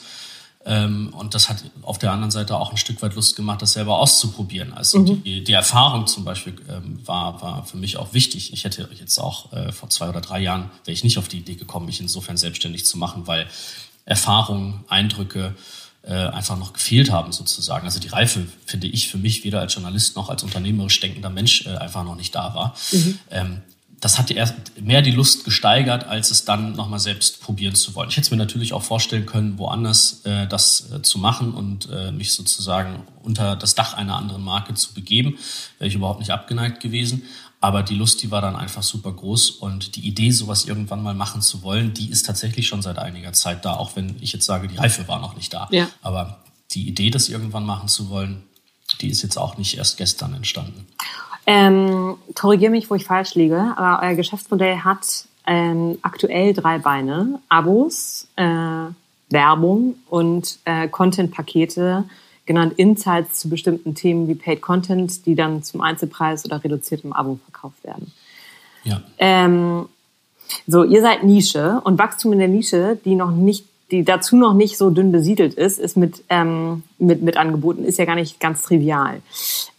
[0.66, 3.72] Ähm, und das hat auf der anderen Seite auch ein Stück weit Lust gemacht, das
[3.72, 4.74] selber auszuprobieren.
[4.74, 5.22] Also mhm.
[5.22, 8.52] die, die, Erfahrung zum Beispiel ähm, war, war für mich auch wichtig.
[8.52, 11.38] Ich hätte jetzt auch äh, vor zwei oder drei Jahren, wäre ich nicht auf die
[11.38, 13.46] Idee gekommen, mich insofern selbstständig zu machen, weil
[14.04, 15.54] Erfahrungen, Eindrücke,
[16.06, 17.84] äh, einfach noch gefehlt haben sozusagen.
[17.84, 21.66] Also die Reife, finde ich, für mich weder als Journalist noch als unternehmerisch denkender Mensch
[21.66, 22.76] äh, einfach noch nicht da war.
[22.92, 23.18] Mhm.
[23.30, 23.62] Ähm,
[24.00, 28.10] das hat erst mehr die Lust gesteigert, als es dann nochmal selbst probieren zu wollen.
[28.10, 31.88] Ich hätte es mir natürlich auch vorstellen können, woanders äh, das äh, zu machen und
[31.90, 35.38] äh, mich sozusagen unter das Dach einer anderen Marke zu begeben.
[35.78, 37.22] Wäre ich überhaupt nicht abgeneigt gewesen.
[37.60, 41.14] Aber die Lust, die war dann einfach super groß und die Idee, sowas irgendwann mal
[41.14, 44.46] machen zu wollen, die ist tatsächlich schon seit einiger Zeit da, auch wenn ich jetzt
[44.46, 45.68] sage, die Reife war noch nicht da.
[45.70, 45.88] Ja.
[46.02, 46.40] Aber
[46.72, 48.42] die Idee, das irgendwann machen zu wollen,
[49.00, 50.86] die ist jetzt auch nicht erst gestern entstanden.
[51.46, 57.40] Ähm, Korrigiere mich, wo ich falsch liege, aber euer Geschäftsmodell hat ähm, aktuell drei Beine.
[57.48, 58.44] Abos, äh,
[59.30, 62.04] Werbung und äh, Content-Pakete,
[62.46, 67.38] genannt Insights zu bestimmten Themen wie Paid Content, die dann zum Einzelpreis oder reduziertem Abo
[67.44, 68.12] verkauft werden.
[68.84, 69.02] Ja.
[69.18, 69.86] Ähm,
[70.66, 74.54] so, ihr seid Nische und Wachstum in der Nische, die noch nicht die dazu noch
[74.54, 78.40] nicht so dünn besiedelt ist, ist mit, ähm, mit, mit Angeboten, ist ja gar nicht
[78.40, 79.20] ganz trivial.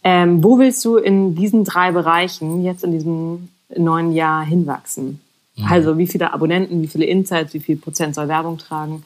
[0.02, 5.20] Ähm, wo willst du in diesen drei Bereichen jetzt in diesem neuen Jahr hinwachsen?
[5.56, 5.64] Mhm.
[5.66, 9.04] Also wie viele Abonnenten, wie viele Insights, wie viel Prozent soll Werbung tragen?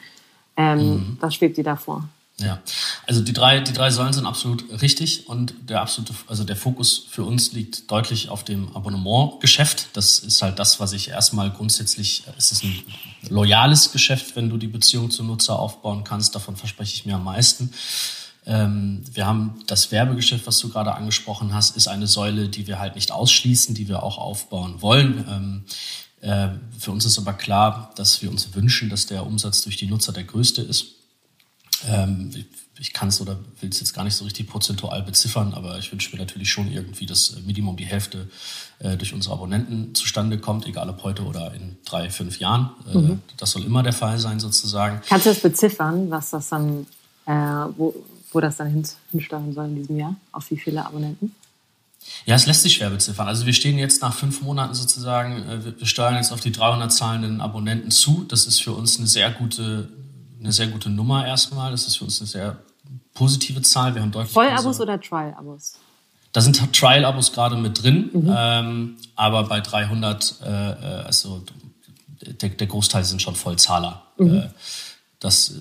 [0.57, 1.17] Ähm, mhm.
[1.21, 2.05] Was schwebt dir da vor?
[2.41, 2.61] Ja,
[3.07, 7.07] also die drei, die drei Säulen sind absolut richtig und der absolute, also der Fokus
[7.09, 9.89] für uns liegt deutlich auf dem Abonnementgeschäft.
[9.93, 12.83] Das ist halt das, was ich erstmal grundsätzlich, es ist ein
[13.29, 16.35] loyales Geschäft, wenn du die Beziehung zum Nutzer aufbauen kannst.
[16.35, 17.73] Davon verspreche ich mir am meisten.
[18.45, 22.79] Ähm, wir haben das Werbegeschäft, was du gerade angesprochen hast, ist eine Säule, die wir
[22.79, 25.25] halt nicht ausschließen, die wir auch aufbauen wollen.
[25.29, 25.65] Ähm,
[26.23, 29.87] äh, für uns ist aber klar, dass wir uns wünschen, dass der Umsatz durch die
[29.87, 31.02] Nutzer der größte ist.
[31.89, 32.47] Ähm, ich,
[32.79, 35.93] ich kann es oder will es jetzt gar nicht so richtig prozentual beziffern, aber ich
[35.93, 38.29] wünsche mir natürlich schon irgendwie, dass Minimum die Hälfte
[38.79, 42.71] äh, durch unsere Abonnenten zustande kommt, egal ob heute oder in drei, fünf Jahren.
[42.93, 43.23] Äh, mhm.
[43.37, 45.01] Das soll immer der Fall sein sozusagen.
[45.09, 46.87] Kannst du das beziffern, was das dann,
[47.27, 47.33] äh,
[47.77, 47.95] wo,
[48.33, 50.17] wo das dann hinsteuern soll in diesem Jahr?
[50.33, 51.35] Auf wie viele Abonnenten?
[52.27, 53.29] Ja, es lässt sich schwer beziffern.
[53.29, 56.93] Also wir stehen jetzt nach fünf Monaten sozusagen, äh, wir steuern jetzt auf die 300
[56.93, 58.25] zahlenden Abonnenten zu.
[58.29, 59.89] Das ist für uns eine sehr gute
[60.43, 61.71] eine sehr gute Nummer erstmal.
[61.71, 62.59] Das ist für uns eine sehr
[63.15, 63.95] positive Zahl.
[63.95, 65.75] Wir haben deutlich Vollabos oder Trial-Abos?
[66.33, 68.35] Da sind Trial-Abos gerade mit drin, mhm.
[68.35, 70.75] ähm, aber bei 300, äh, äh,
[71.05, 71.45] also
[72.21, 74.03] der, der, Großteil sind schon Vollzahler.
[74.17, 74.35] Mhm.
[74.35, 74.49] Äh,
[75.21, 75.55] das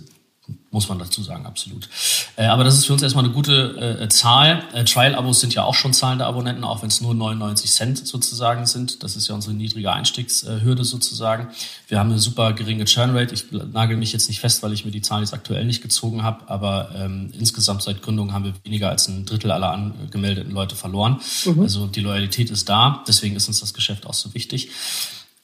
[0.71, 1.89] muss man dazu sagen, absolut.
[2.37, 4.63] Äh, aber das ist für uns erstmal eine gute äh, Zahl.
[4.73, 8.65] Äh, Trial-Abos sind ja auch schon zahlende Abonnenten, auch wenn es nur 99 Cent sozusagen
[8.65, 9.03] sind.
[9.03, 11.49] Das ist ja unsere niedrige Einstiegshürde sozusagen.
[11.87, 13.33] Wir haben eine super geringe Churn-Rate.
[13.33, 16.23] Ich nagel mich jetzt nicht fest, weil ich mir die Zahlen jetzt aktuell nicht gezogen
[16.23, 20.75] habe, aber ähm, insgesamt seit Gründung haben wir weniger als ein Drittel aller angemeldeten Leute
[20.75, 21.19] verloren.
[21.45, 21.61] Mhm.
[21.61, 24.69] Also die Loyalität ist da, deswegen ist uns das Geschäft auch so wichtig.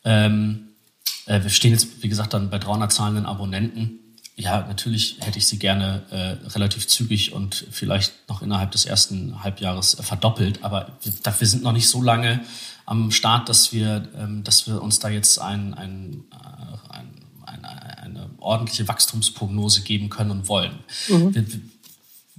[0.06, 0.70] Ähm,
[1.26, 4.00] äh, wir stehen jetzt, wie gesagt, dann bei 300 zahlenden Abonnenten
[4.40, 9.44] ja, natürlich hätte ich sie gerne äh, relativ zügig und vielleicht noch innerhalb des ersten
[9.44, 12.42] Halbjahres verdoppelt, aber wir, wir sind noch nicht so lange
[12.86, 17.10] am Start, dass wir, ähm, dass wir uns da jetzt ein, ein, äh, ein,
[17.46, 20.80] eine, eine ordentliche Wachstumsprognose geben können und wollen.
[21.10, 21.34] Mhm.
[21.34, 21.46] Wir,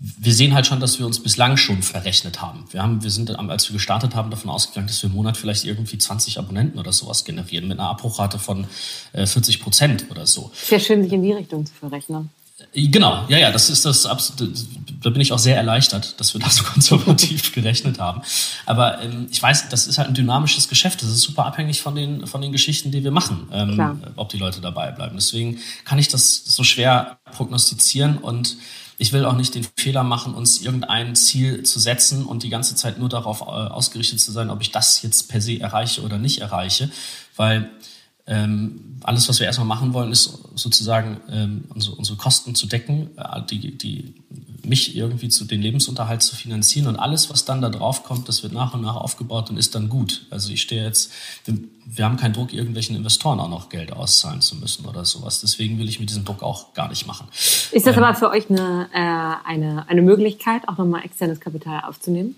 [0.01, 2.65] wir sehen halt schon, dass wir uns bislang schon verrechnet haben.
[2.71, 5.65] Wir haben, wir sind, als wir gestartet haben, davon ausgegangen, dass wir im Monat vielleicht
[5.65, 8.67] irgendwie 20 Abonnenten oder sowas generieren mit einer Abbruchrate von
[9.13, 10.53] äh, 40 Prozent oder so.
[10.55, 12.31] Sehr schön, sich in die Richtung zu verrechnen.
[12.75, 16.41] Äh, genau, ja, ja, das ist das, da bin ich auch sehr erleichtert, dass wir
[16.41, 18.23] da so konservativ gerechnet haben.
[18.67, 21.03] Aber ähm, ich weiß, das ist halt ein dynamisches Geschäft.
[21.03, 24.39] Das ist super abhängig von den, von den Geschichten, die wir machen, ähm, ob die
[24.39, 25.17] Leute dabei bleiben.
[25.17, 28.57] Deswegen kann ich das so schwer prognostizieren und
[28.99, 32.75] ich will auch nicht den Fehler machen, uns irgendein Ziel zu setzen und die ganze
[32.75, 36.19] Zeit nur darauf äh, ausgerichtet zu sein, ob ich das jetzt per se erreiche oder
[36.19, 36.91] nicht erreiche,
[37.37, 37.71] weil
[38.29, 43.11] ähm, alles, was wir erstmal machen wollen, ist sozusagen ähm, unsere, unsere Kosten zu decken,
[43.17, 44.14] äh, die, die
[44.64, 48.43] mich irgendwie zu den Lebensunterhalt zu finanzieren und alles, was dann da drauf kommt, das
[48.43, 50.27] wird nach und nach aufgebaut und ist dann gut.
[50.31, 51.12] Also ich stehe jetzt,
[51.47, 55.41] wir, wir haben keinen Druck, irgendwelchen Investoren auch noch Geld auszahlen zu müssen oder sowas.
[55.41, 57.29] Deswegen will ich mit diesem Druck auch gar nicht machen.
[57.73, 61.83] Ist das ähm, aber für euch eine, äh, eine, eine Möglichkeit, auch nochmal externes Kapital
[61.85, 62.37] aufzunehmen?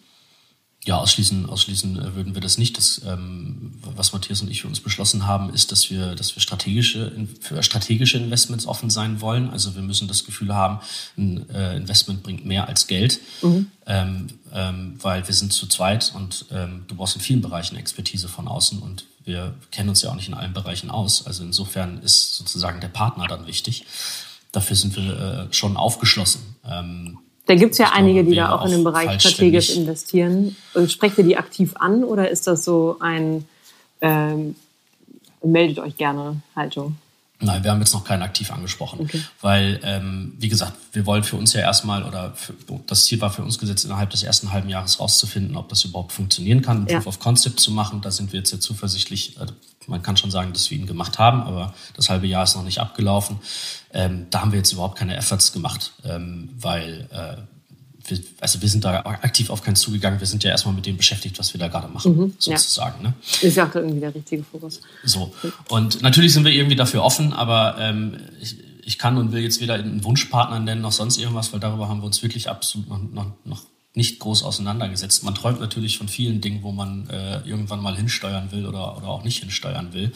[0.87, 2.79] Ja, ausschließen, ausschließen äh, würden wir das nicht.
[2.79, 6.41] Das, ähm, was Matthias und ich für uns beschlossen haben, ist, dass wir, dass wir
[6.41, 9.51] strategische, für strategische Investments offen sein wollen.
[9.51, 10.81] Also wir müssen das Gefühl haben,
[11.19, 13.71] ein äh, Investment bringt mehr als Geld, mhm.
[13.85, 18.29] ähm, ähm, weil wir sind zu zweit und ähm, du brauchst in vielen Bereichen Expertise
[18.29, 21.27] von außen und wir kennen uns ja auch nicht in allen Bereichen aus.
[21.27, 23.85] Also insofern ist sozusagen der Partner dann wichtig.
[24.51, 26.41] Dafür sind wir äh, schon aufgeschlossen.
[27.51, 30.55] Da gibt es ja einige, die da auch in dem Bereich strategisch investieren.
[30.75, 33.45] Und sprecht ihr die aktiv an oder ist das so ein
[34.01, 34.55] ähm,
[35.43, 36.97] meldet euch gerne Haltung?
[37.41, 39.21] Nein, wir haben jetzt noch keinen aktiv angesprochen, okay.
[39.41, 42.55] weil, ähm, wie gesagt, wir wollen für uns ja erstmal, oder für,
[42.87, 46.13] das Ziel war für uns gesetzt, innerhalb des ersten halben Jahres rauszufinden, ob das überhaupt
[46.13, 46.99] funktionieren kann, ja.
[46.99, 48.01] Proof of Concept zu machen.
[48.01, 49.37] Da sind wir jetzt sehr zuversichtlich.
[49.91, 52.65] Man kann schon sagen, dass wir ihn gemacht haben, aber das halbe Jahr ist noch
[52.65, 53.39] nicht abgelaufen.
[53.93, 57.37] Ähm, da haben wir jetzt überhaupt keine Efforts gemacht, ähm, weil äh,
[58.09, 60.21] wir, also wir sind da aktiv auf keinen zugegangen.
[60.21, 63.05] Wir sind ja erstmal mit dem beschäftigt, was wir da gerade machen, mhm, sozusagen.
[63.05, 63.11] Ja.
[63.11, 63.15] Ne?
[63.43, 64.81] Ist ja auch irgendwie der richtige Fokus.
[65.05, 65.35] So.
[65.69, 69.61] Und natürlich sind wir irgendwie dafür offen, aber ähm, ich, ich kann und will jetzt
[69.61, 73.03] weder einen Wunschpartner nennen noch sonst irgendwas, weil darüber haben wir uns wirklich absolut noch,
[73.13, 73.63] noch, noch
[73.95, 75.25] nicht groß auseinandergesetzt.
[75.25, 79.09] Man träumt natürlich von vielen Dingen, wo man äh, irgendwann mal hinsteuern will oder, oder
[79.09, 80.13] auch nicht hinsteuern will.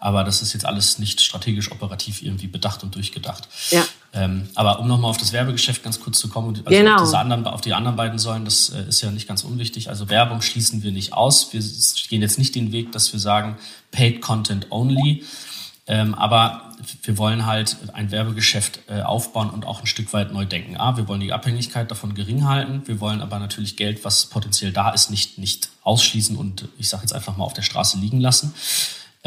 [0.00, 3.48] Aber das ist jetzt alles nicht strategisch operativ irgendwie bedacht und durchgedacht.
[3.70, 3.84] Ja.
[4.12, 6.94] Ähm, aber um nochmal auf das Werbegeschäft ganz kurz zu kommen, also genau.
[6.94, 9.88] auf, diese anderen, auf die anderen beiden Säulen, das äh, ist ja nicht ganz unwichtig.
[9.88, 11.52] Also Werbung schließen wir nicht aus.
[11.52, 11.60] Wir
[12.08, 13.58] gehen jetzt nicht den Weg, dass wir sagen,
[13.90, 15.24] Paid Content only.
[15.88, 16.67] Ähm, aber
[17.02, 20.76] wir wollen halt ein Werbegeschäft äh, aufbauen und auch ein Stück weit neu denken.
[20.76, 22.82] A, wir wollen die Abhängigkeit davon gering halten.
[22.86, 27.02] Wir wollen aber natürlich Geld, was potenziell da ist, nicht, nicht ausschließen und ich sage
[27.02, 28.54] jetzt einfach mal auf der Straße liegen lassen.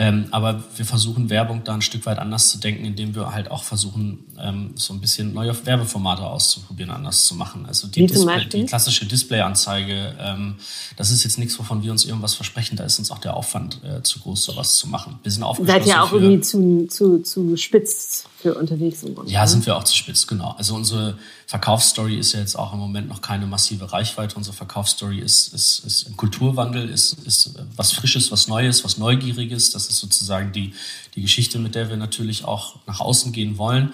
[0.01, 3.51] Ähm, aber wir versuchen Werbung da ein Stück weit anders zu denken, indem wir halt
[3.51, 7.67] auch versuchen, ähm, so ein bisschen neue Werbeformate auszuprobieren, anders zu machen.
[7.67, 10.55] Also die, Display, die klassische Displayanzeige, ähm,
[10.97, 12.77] das ist jetzt nichts, wovon wir uns irgendwas versprechen.
[12.77, 15.19] Da ist uns auch der Aufwand äh, zu groß, sowas zu machen.
[15.21, 15.83] Wir sind aufgeschlossen.
[15.83, 19.31] Seid ihr auch irgendwie zu, zu, zu spitz für unterwegs im Grunde?
[19.31, 20.55] Ja, sind wir auch zu spitz, genau.
[20.57, 21.19] Also unsere
[21.51, 24.37] Verkaufsstory ist ja jetzt auch im Moment noch keine massive Reichweite.
[24.37, 29.71] Unsere Verkaufsstory ist, ist, ist ein Kulturwandel, ist, ist was Frisches, was Neues, was Neugieriges.
[29.71, 30.73] Das ist sozusagen die,
[31.13, 33.91] die Geschichte, mit der wir natürlich auch nach außen gehen wollen.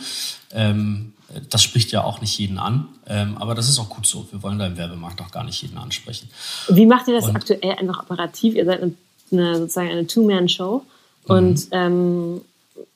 [0.51, 1.13] Ähm,
[1.49, 4.27] das spricht ja auch nicht jeden an, ähm, aber das ist auch gut so.
[4.29, 6.29] Wir wollen da im Werbemarkt auch gar nicht jeden ansprechen.
[6.67, 8.53] Wie macht ihr das Und, aktuell einfach operativ?
[8.53, 8.83] Ihr seid
[9.31, 10.85] eine, sozusagen eine Two-Man-Show.
[11.23, 11.71] Und mhm.
[11.71, 12.41] ähm,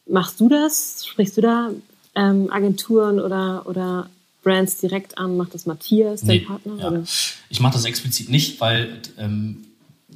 [0.06, 1.04] machst du das?
[1.08, 1.72] Sprichst du da
[2.14, 4.08] ähm, Agenturen oder, oder
[4.44, 5.38] Brands direkt an?
[5.38, 6.76] Macht das Matthias, nee, dein Partner?
[6.78, 6.88] Ja.
[6.88, 7.04] Oder?
[7.50, 9.68] Ich mache das explizit nicht, weil ähm,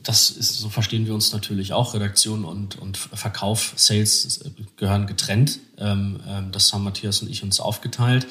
[0.04, 1.94] das ist, so verstehen wir uns natürlich auch.
[1.94, 4.44] Redaktion und, und Verkauf, Sales
[4.78, 5.60] gehören getrennt.
[5.78, 8.28] Ähm, ähm, das haben Matthias und ich uns aufgeteilt.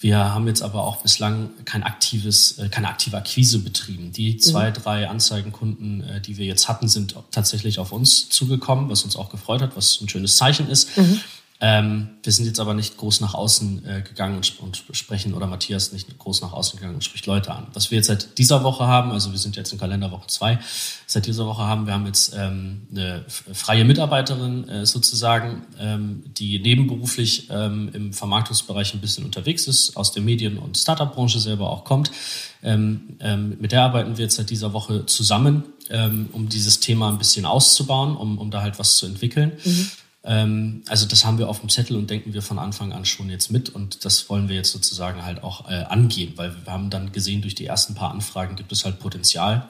[0.00, 4.12] Wir haben jetzt aber auch bislang kein aktives, äh, keine aktive Akquise betrieben.
[4.12, 4.38] Die mhm.
[4.38, 9.16] zwei, drei Anzeigenkunden, äh, die wir jetzt hatten, sind tatsächlich auf uns zugekommen, was uns
[9.16, 10.96] auch gefreut hat, was ein schönes Zeichen ist.
[10.96, 11.20] Mhm.
[11.60, 15.48] Ähm, wir sind jetzt aber nicht groß nach außen äh, gegangen und, und, sprechen, oder
[15.48, 17.66] Matthias nicht groß nach außen gegangen und spricht Leute an.
[17.72, 20.60] Was wir jetzt seit dieser Woche haben, also wir sind jetzt in Kalenderwoche zwei,
[21.06, 26.60] seit dieser Woche haben wir haben jetzt ähm, eine freie Mitarbeiterin äh, sozusagen, ähm, die
[26.60, 31.82] nebenberuflich ähm, im Vermarktungsbereich ein bisschen unterwegs ist, aus der Medien- und Startup-Branche selber auch
[31.82, 32.12] kommt.
[32.62, 35.64] Ähm, ähm, mit der arbeiten wir jetzt seit dieser Woche zusammen,
[36.32, 39.52] um dieses Thema ein bisschen auszubauen, um, um da halt was zu entwickeln.
[39.64, 39.90] Mhm.
[40.28, 43.30] Ähm, also das haben wir auf dem Zettel und denken wir von Anfang an schon
[43.30, 46.90] jetzt mit und das wollen wir jetzt sozusagen halt auch äh, angehen, weil wir haben
[46.90, 49.68] dann gesehen, durch die ersten paar Anfragen gibt es halt Potenzial.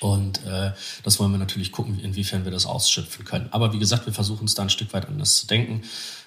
[0.00, 0.72] Und äh,
[1.04, 3.48] das wollen wir natürlich gucken, inwiefern wir das ausschöpfen können.
[3.50, 5.82] Aber wie gesagt, wir versuchen es da ein Stück weit anders zu denken.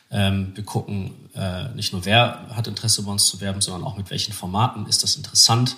[0.10, 3.98] Ähm, wir gucken äh, nicht nur, wer hat Interesse bei uns zu werben, sondern auch
[3.98, 5.76] mit welchen Formaten ist das interessant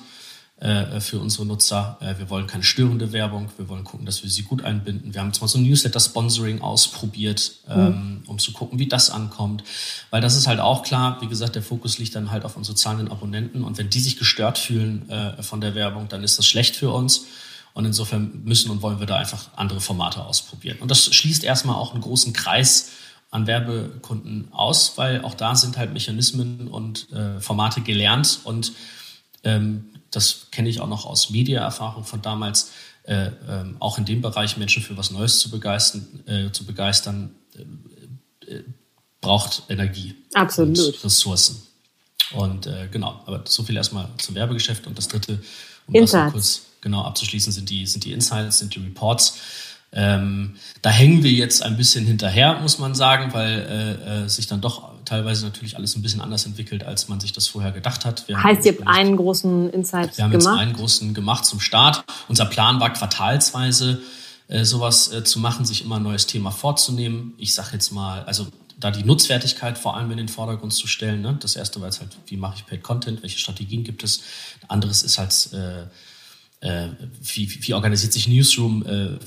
[0.58, 1.98] für unsere Nutzer.
[2.00, 3.50] Äh, wir wollen keine störende Werbung.
[3.58, 5.14] Wir wollen gucken, dass wir sie gut einbinden.
[5.14, 8.24] Wir haben jetzt mal so ein Newsletter-Sponsoring ausprobiert, ähm, mhm.
[8.28, 9.66] um zu gucken, wie das ankommt.
[10.12, 12.76] Weil das ist halt auch klar, wie gesagt, der Fokus liegt dann halt auf unsere
[12.76, 13.66] zahlenden Abonnenten.
[13.66, 16.90] Und wenn die sich gestört fühlen äh, von der Werbung, dann ist das schlecht für
[16.90, 17.26] uns.
[17.74, 20.78] Und insofern müssen und wollen wir da einfach andere Formate ausprobieren.
[20.80, 22.92] Und das schließt erstmal auch einen großen Kreis
[23.30, 28.72] an Werbekunden aus, weil auch da sind halt Mechanismen und äh, Formate gelernt und
[29.44, 32.72] ähm, das kenne ich auch noch aus Mediaerfahrung von damals,
[33.04, 33.32] äh, äh,
[33.80, 38.64] auch in dem Bereich Menschen für was Neues zu begeistern, äh, zu begeistern äh, äh,
[39.22, 40.78] braucht Energie Absolut.
[40.78, 41.62] und Ressourcen.
[42.32, 44.88] Und äh, genau, aber so viel erstmal zum Werbegeschäft.
[44.88, 45.42] Und das dritte,
[45.88, 46.26] um Insights.
[46.26, 49.38] das kurz genau abzuschließen, sind die, sind die Insights, sind die Reports.
[49.92, 53.60] Ähm, da hängen wir jetzt ein bisschen hinterher, muss man sagen, weil
[54.06, 57.32] äh, äh, sich dann doch teilweise natürlich alles ein bisschen anders entwickelt, als man sich
[57.32, 58.28] das vorher gedacht hat.
[58.28, 60.56] Wir heißt, ihr habt einen großen Insight wir haben gemacht?
[60.56, 62.04] jetzt einen großen gemacht zum Start.
[62.28, 64.02] Unser Plan war quartalsweise
[64.48, 67.34] äh, sowas äh, zu machen, sich immer ein neues Thema vorzunehmen.
[67.38, 71.22] Ich sage jetzt mal, also da die Nutzwertigkeit vor allem in den Vordergrund zu stellen.
[71.22, 71.38] Ne?
[71.40, 74.22] Das erste war jetzt halt, wie mache ich Paid Content, welche Strategien gibt es.
[74.68, 75.84] Anderes ist halt, äh,
[76.60, 76.90] äh,
[77.22, 79.18] wie, wie organisiert sich Newsroom, äh,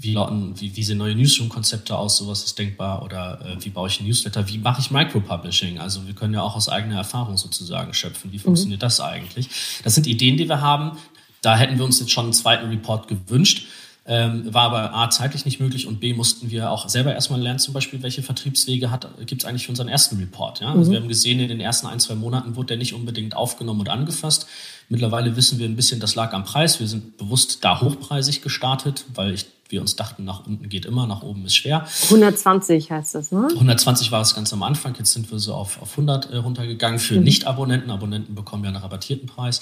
[0.00, 3.88] wie, lauten, wie, wie sehen neue Newsroom-Konzepte aus, sowas ist denkbar, oder äh, wie baue
[3.88, 5.78] ich ein Newsletter, wie mache ich Micropublishing?
[5.78, 8.86] Also wir können ja auch aus eigener Erfahrung sozusagen schöpfen, wie funktioniert mhm.
[8.86, 9.48] das eigentlich?
[9.82, 10.98] Das sind Ideen, die wir haben.
[11.42, 13.66] Da hätten wir uns jetzt schon einen zweiten Report gewünscht.
[14.10, 17.58] Ähm, war aber A, zeitlich nicht möglich und B, mussten wir auch selber erstmal lernen,
[17.58, 18.90] zum Beispiel, welche Vertriebswege
[19.26, 20.60] gibt es eigentlich für unseren ersten Report.
[20.60, 20.68] Ja?
[20.72, 20.94] Also mhm.
[20.94, 23.90] wir haben gesehen, in den ersten ein, zwei Monaten wurde der nicht unbedingt aufgenommen und
[23.90, 24.46] angefasst.
[24.88, 26.80] Mittlerweile wissen wir ein bisschen, das lag am Preis.
[26.80, 31.06] Wir sind bewusst da hochpreisig gestartet, weil ich wir uns dachten, nach unten geht immer,
[31.06, 31.86] nach oben ist schwer.
[32.04, 33.48] 120 heißt das, ne?
[33.50, 36.98] 120 war es ganz am Anfang, jetzt sind wir so auf, auf 100 äh, runtergegangen
[36.98, 37.24] für mhm.
[37.24, 37.90] Nicht-Abonnenten.
[37.90, 39.60] Abonnenten bekommen ja einen rabattierten Preis.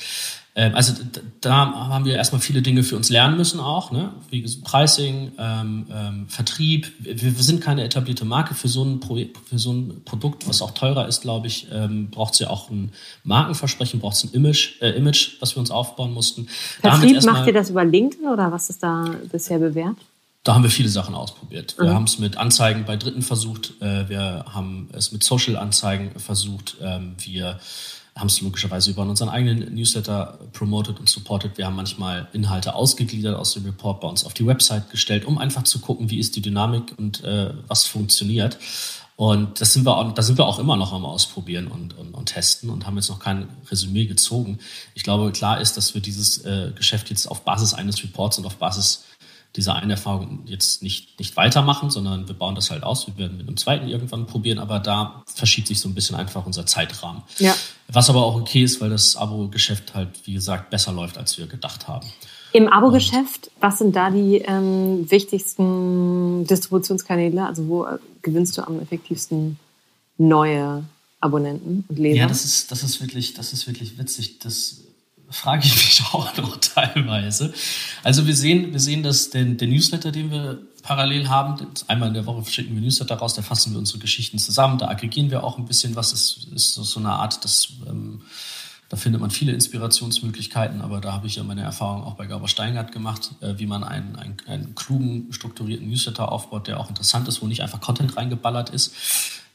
[0.59, 0.95] Ähm, also
[1.43, 4.13] da haben wir erstmal viele Dinge für uns lernen müssen auch, ne?
[4.31, 6.91] wie Pricing, ähm, ähm, Vertrieb.
[6.99, 10.63] Wir, wir, sind keine etablierte Marke für so ein, Pro für so ein Produkt, was
[10.63, 12.93] auch teurer ist, glaube ich, ähm, braucht es ja auch ein
[13.23, 16.49] Markenversprechen, braucht es ein Image, äh, Image, was wir uns aufbauen mussten.
[16.81, 19.97] Vertrieb, macht ihr das über LinkedIn oder was ist da bisher bewährt?
[20.43, 21.75] Da haben wir viele Sachen ausprobiert.
[21.77, 21.95] Wir mhm.
[21.95, 27.15] haben es mit Anzeigen bei Dritten versucht, äh, wir haben es mit Social-Anzeigen versucht, ähm,
[27.19, 27.59] wir
[28.17, 31.59] haben es logischerweise über unseren eigenen Newsletter promoted und supported.
[31.59, 35.37] Wir haben manchmal Inhalte ausgegliedert aus dem Report bei uns auf die Website gestellt, um
[35.39, 38.59] einfach zu gucken, wie ist die Dynamik und äh, was funktioniert.
[39.17, 42.13] Und das sind wir auch, da sind wir auch immer noch am Ausprobieren und, und,
[42.13, 44.59] und testen und haben jetzt noch kein Resümee gezogen.
[44.95, 48.45] Ich glaube, klar ist, dass wir dieses äh, Geschäft jetzt auf Basis eines Reports und
[48.45, 49.05] auf Basis
[49.57, 53.07] diese eine Erfahrung jetzt nicht, nicht weitermachen, sondern wir bauen das halt aus.
[53.07, 56.47] Wir werden mit einem zweiten irgendwann probieren, aber da verschiebt sich so ein bisschen einfach
[56.47, 57.23] unser Zeitrahmen.
[57.39, 57.55] Ja.
[57.89, 61.47] Was aber auch okay ist, weil das Abo-Geschäft halt, wie gesagt, besser läuft, als wir
[61.47, 62.07] gedacht haben.
[62.53, 67.47] Im Abo-Geschäft, was sind da die ähm, wichtigsten Distributionskanäle?
[67.47, 69.59] Also wo äh, gewinnst du am effektivsten
[70.19, 70.85] neue
[71.21, 72.21] Abonnenten und Leser?
[72.21, 74.39] Ja, das ist, das ist wirklich, das ist wirklich witzig.
[74.39, 74.86] Das
[75.37, 77.53] frage ich mich auch noch teilweise.
[78.03, 82.15] Also wir sehen, wir sehen, dass den, der Newsletter, den wir parallel haben, einmal in
[82.15, 85.45] der Woche schicken wir Newsletter raus, da fassen wir unsere Geschichten zusammen, da aggregieren wir
[85.45, 88.23] auch ein bisschen was, ist, ist so eine Art, das, ähm,
[88.89, 92.47] da findet man viele Inspirationsmöglichkeiten, aber da habe ich ja meine Erfahrung auch bei Gabor
[92.47, 97.27] Steingart gemacht, äh, wie man einen, einen, einen klugen, strukturierten Newsletter aufbaut, der auch interessant
[97.27, 98.95] ist, wo nicht einfach Content reingeballert ist.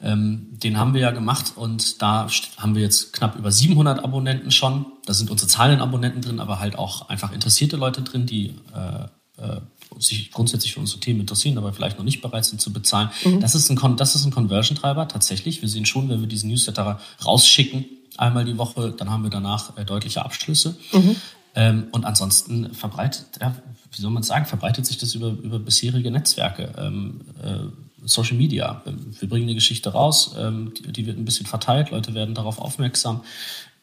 [0.03, 4.51] Ähm, den haben wir ja gemacht und da haben wir jetzt knapp über 700 Abonnenten
[4.51, 4.85] schon.
[5.05, 9.05] Da sind unsere zahlenden Abonnenten drin, aber halt auch einfach interessierte Leute drin, die äh,
[9.41, 9.61] äh,
[9.99, 13.09] sich grundsätzlich für unsere Themen interessieren, aber vielleicht noch nicht bereit sind zu bezahlen.
[13.23, 13.41] Mhm.
[13.41, 15.61] Das ist ein, das ist ein Conversion-Treiber tatsächlich.
[15.61, 17.85] Wir sehen schon, wenn wir diesen Newsletter rausschicken,
[18.17, 20.77] einmal die Woche, dann haben wir danach äh, deutliche Abschlüsse.
[20.93, 21.15] Mhm.
[21.53, 23.55] Ähm, und ansonsten verbreitet, ja,
[23.91, 26.73] wie soll man sagen, verbreitet sich das über, über bisherige Netzwerke.
[26.77, 27.65] Ähm, äh,
[28.03, 28.83] Social Media.
[29.19, 33.23] Wir bringen eine Geschichte raus, ähm, die, wird ein bisschen verteilt, Leute werden darauf aufmerksam,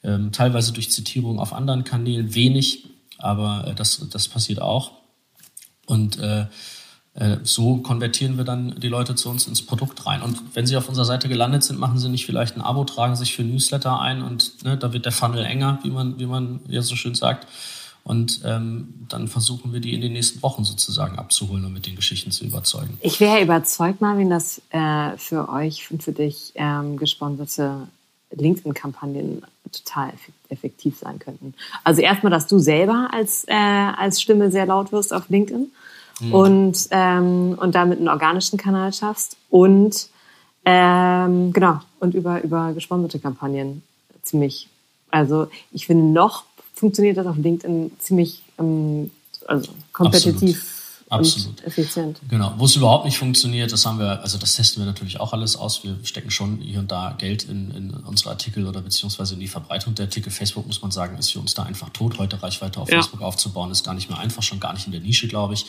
[0.02, 2.86] ähm, teilweise durch Zitierung auf anderen Kanälen, wenig,
[3.18, 4.92] aber äh, das, das passiert auch.
[5.86, 6.46] Und äh,
[7.18, 10.22] äh, so konvertieren wir dann die Leute zu uns ins Produkt rein.
[10.22, 13.16] Und wenn sie auf unserer Seite gelandet sind, machen sie nicht vielleicht ein Abo, tragen
[13.16, 16.60] sich für Newsletter ein und ne, da wird der Funnel enger, wie man, wie man
[16.68, 17.48] ja so schön sagt.
[18.04, 21.94] Und ähm, dann versuchen wir die in den nächsten Wochen sozusagen abzuholen und mit den
[21.94, 22.96] Geschichten zu überzeugen.
[23.02, 27.88] Ich wäre überzeugt, Marvin, dass äh, für euch und für dich ähm, gesponserte
[28.30, 30.12] LinkedIn-Kampagnen total
[30.48, 31.54] effektiv sein könnten.
[31.84, 35.70] Also erstmal, dass du selber als, äh, als Stimme sehr laut wirst auf LinkedIn
[36.20, 36.34] mhm.
[36.34, 40.08] und, ähm, und damit einen organischen Kanal schaffst und
[40.64, 43.82] ähm, genau, und über, über gesponserte Kampagnen
[44.22, 44.68] ziemlich.
[45.10, 46.44] Also ich finde, noch
[46.78, 49.10] funktioniert das auf LinkedIn ziemlich ähm,
[49.46, 50.77] also kompetitiv.
[51.10, 51.64] Absolut.
[51.64, 52.20] Effizient.
[52.28, 52.54] Genau.
[52.58, 55.56] Wo es überhaupt nicht funktioniert, das haben wir, also das testen wir natürlich auch alles
[55.56, 55.82] aus.
[55.82, 59.48] Wir stecken schon hier und da Geld in, in unsere Artikel oder beziehungsweise in die
[59.48, 60.30] Verbreitung der Artikel.
[60.30, 62.18] Facebook, muss man sagen, ist für uns da einfach tot.
[62.18, 62.96] Heute Reichweite auf ja.
[62.96, 65.66] Facebook aufzubauen, ist gar nicht mehr einfach, schon gar nicht in der Nische, glaube ich.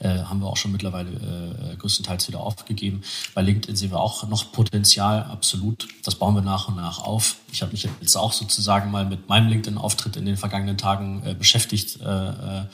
[0.00, 3.02] Äh, haben wir auch schon mittlerweile äh, größtenteils wieder aufgegeben.
[3.34, 5.88] Bei LinkedIn sehen wir auch noch Potenzial, absolut.
[6.04, 7.36] Das bauen wir nach und nach auf.
[7.52, 11.34] Ich habe mich jetzt auch sozusagen mal mit meinem LinkedIn-Auftritt in den vergangenen Tagen äh,
[11.34, 12.64] beschäftigt, äh, äh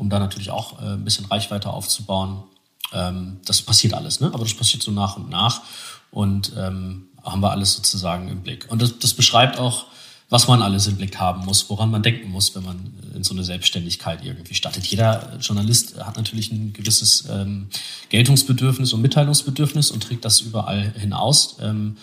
[0.00, 2.42] um da natürlich auch äh, ein bisschen Reichweite aufzubauen.
[2.92, 4.28] Ähm, das passiert alles, ne?
[4.32, 5.60] aber das passiert so nach und nach
[6.10, 8.66] und ähm, haben wir alles sozusagen im Blick.
[8.70, 9.84] Und das, das beschreibt auch,
[10.30, 13.34] was man alles im Blick haben muss, woran man denken muss, wenn man in so
[13.34, 14.86] eine Selbstständigkeit irgendwie startet.
[14.86, 17.68] Jeder Journalist hat natürlich ein gewisses ähm,
[18.08, 21.56] Geltungsbedürfnis und Mitteilungsbedürfnis und trägt das überall hinaus.
[21.60, 21.98] Ähm,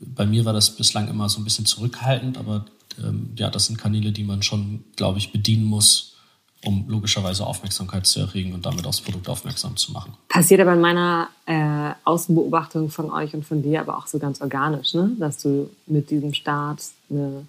[0.00, 2.64] bei mir war das bislang immer so ein bisschen zurückhaltend, aber
[2.98, 6.15] ähm, ja, das sind Kanäle, die man schon, glaube ich, bedienen muss,
[6.64, 10.14] um logischerweise Aufmerksamkeit zu erregen und damit aufs Produkt aufmerksam zu machen.
[10.28, 14.40] Passiert aber in meiner äh, Außenbeobachtung von euch und von dir aber auch so ganz
[14.40, 15.12] organisch, ne?
[15.18, 16.80] dass du mit diesem Start
[17.10, 17.46] eine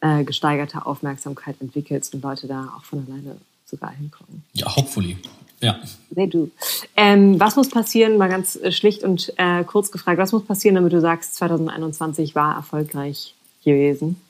[0.00, 3.36] äh, gesteigerte Aufmerksamkeit entwickelst und Leute da auch von alleine
[3.66, 4.44] sogar hinkommen.
[4.54, 5.18] Ja, hopefully.
[5.60, 5.78] Ja.
[6.14, 6.50] They do.
[6.96, 10.76] Ähm, was muss passieren, mal ganz äh, schlicht und äh, kurz gefragt, was muss passieren,
[10.76, 13.34] damit du sagst, 2021 war erfolgreich
[13.64, 14.20] gewesen?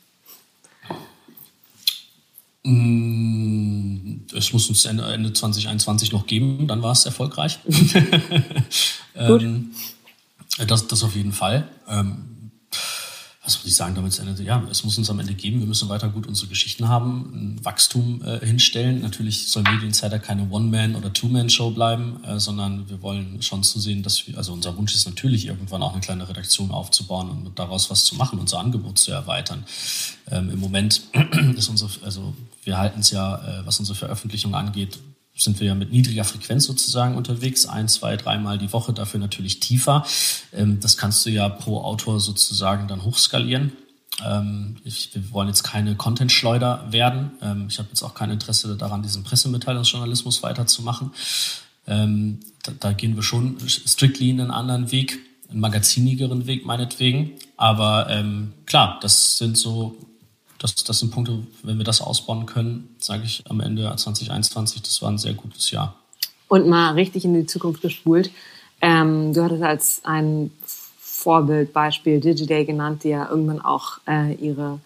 [2.69, 7.59] Mm, es muss uns Ende, Ende 2021 noch geben, dann war es erfolgreich.
[9.15, 9.71] ähm,
[10.67, 11.67] das, das auf jeden Fall.
[11.89, 12.51] Ähm,
[13.49, 14.41] was muss ich sagen, damit es endet?
[14.41, 15.61] Ja, es muss uns am Ende geben.
[15.61, 19.01] Wir müssen weiter gut unsere Geschichten haben, ein Wachstum äh, hinstellen.
[19.01, 24.27] Natürlich soll Medieninsider keine One-Man- oder Two-Man-Show bleiben, äh, sondern wir wollen schon zusehen, dass
[24.27, 28.05] wir, also unser Wunsch ist natürlich irgendwann auch eine kleine Redaktion aufzubauen und daraus was
[28.05, 29.65] zu machen, unser Angebot zu erweitern.
[30.31, 31.01] Ähm, Im Moment
[31.57, 32.35] ist unsere, also
[32.69, 34.99] wir halten es ja, äh, was unsere Veröffentlichung angeht,
[35.35, 39.59] sind wir ja mit niedriger Frequenz sozusagen unterwegs, ein, zwei, dreimal die Woche, dafür natürlich
[39.59, 40.05] tiefer.
[40.53, 43.73] Ähm, das kannst du ja pro Autor sozusagen dann hochskalieren.
[44.23, 47.31] Ähm, ich, wir wollen jetzt keine Content-Schleuder werden.
[47.41, 51.13] Ähm, ich habe jetzt auch kein Interesse daran, diesen Pressemitteilungsjournalismus weiterzumachen.
[51.87, 57.31] Ähm, da, da gehen wir schon strictly einen anderen Weg, einen magazinigeren Weg meinetwegen.
[57.57, 59.97] Aber ähm, klar, das sind so
[60.59, 65.01] das, das sind Punkte, wenn wir das ausbauen können, sage ich am Ende 2021, das
[65.03, 65.95] war ein sehr gutes Jahr.
[66.49, 68.31] Und mal richtig in die Zukunft gespult.
[68.81, 70.51] Ähm, du hattest als ein
[70.99, 74.81] Vorbildbeispiel Digiday genannt, die ja irgendwann auch äh, ihre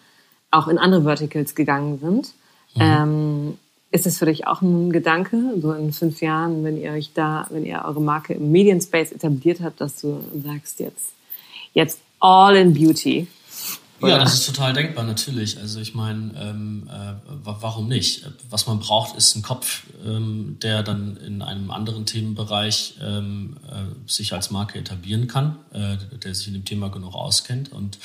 [0.51, 2.33] auch in andere Verticals gegangen sind.
[2.75, 2.81] Mhm.
[2.81, 3.57] Ähm,
[3.91, 7.47] ist das für dich auch ein Gedanke, so in fünf Jahren, wenn ihr euch da,
[7.51, 11.13] wenn ihr eure Marke im Medienspace etabliert habt, dass du sagst jetzt,
[11.73, 13.27] jetzt all in Beauty?
[14.09, 15.57] Ja, das ist total denkbar, natürlich.
[15.57, 18.27] Also ich meine, ähm, äh, warum nicht?
[18.49, 24.09] Was man braucht, ist ein Kopf, ähm, der dann in einem anderen Themenbereich ähm, äh,
[24.09, 27.71] sich als Marke etablieren kann, äh, der sich in dem Thema genug auskennt.
[27.71, 27.97] Und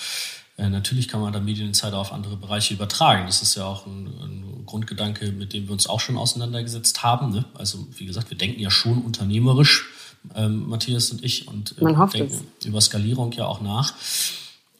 [0.56, 3.26] äh, natürlich kann man da Medieninsider auf andere Bereiche übertragen.
[3.26, 7.30] Das ist ja auch ein, ein Grundgedanke, mit dem wir uns auch schon auseinandergesetzt haben.
[7.30, 7.44] Ne?
[7.54, 9.86] Also wie gesagt, wir denken ja schon unternehmerisch,
[10.34, 12.66] ähm, Matthias und ich, und äh, denken es.
[12.66, 13.94] über Skalierung ja auch nach.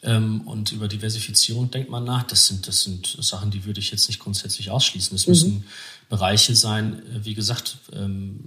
[0.03, 2.23] Ähm, und über Diversifizierung denkt man nach.
[2.23, 5.15] Das sind, das sind Sachen, die würde ich jetzt nicht grundsätzlich ausschließen.
[5.15, 5.31] Es mhm.
[5.31, 5.65] müssen
[6.09, 8.45] Bereiche sein, äh, wie gesagt, ähm,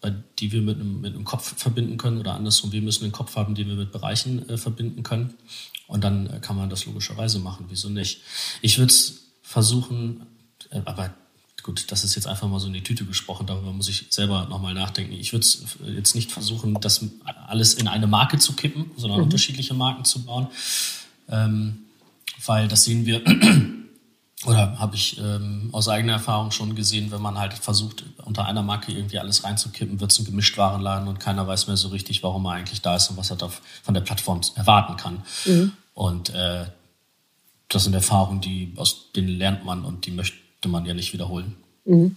[0.00, 3.12] äh, die wir mit einem, mit einem Kopf verbinden können oder andersrum, wir müssen einen
[3.12, 5.34] Kopf haben, den wir mit Bereichen äh, verbinden können.
[5.86, 7.66] Und dann äh, kann man das logischerweise machen.
[7.68, 8.20] Wieso nicht?
[8.62, 10.26] Ich würde es versuchen,
[10.84, 11.14] aber
[11.64, 14.46] gut, das ist jetzt einfach mal so in die Tüte gesprochen, darüber muss ich selber
[14.48, 15.14] nochmal nachdenken.
[15.14, 15.46] Ich würde
[15.96, 17.04] jetzt nicht versuchen, das
[17.48, 19.24] alles in eine Marke zu kippen, sondern mhm.
[19.24, 20.48] unterschiedliche Marken zu bauen,
[21.28, 21.78] ähm,
[22.44, 23.22] weil das sehen wir,
[24.44, 28.62] oder habe ich ähm, aus eigener Erfahrung schon gesehen, wenn man halt versucht, unter einer
[28.62, 32.44] Marke irgendwie alles reinzukippen, wird es ein Gemischtwarenladen und keiner weiß mehr so richtig, warum
[32.44, 33.50] er eigentlich da ist und was er da
[33.82, 35.22] von der Plattform erwarten kann.
[35.46, 35.72] Mhm.
[35.94, 36.66] Und äh,
[37.70, 41.12] das sind Erfahrungen, die aus denen lernt man und die möchte möchte man ja nicht
[41.12, 41.54] wiederholen.
[41.84, 42.16] Mhm.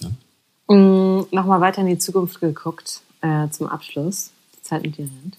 [0.00, 0.74] Ja.
[0.74, 4.30] Mhm, Nochmal weiter in die Zukunft geguckt, äh, zum Abschluss.
[4.56, 5.36] Die Zeit mit dir rennt.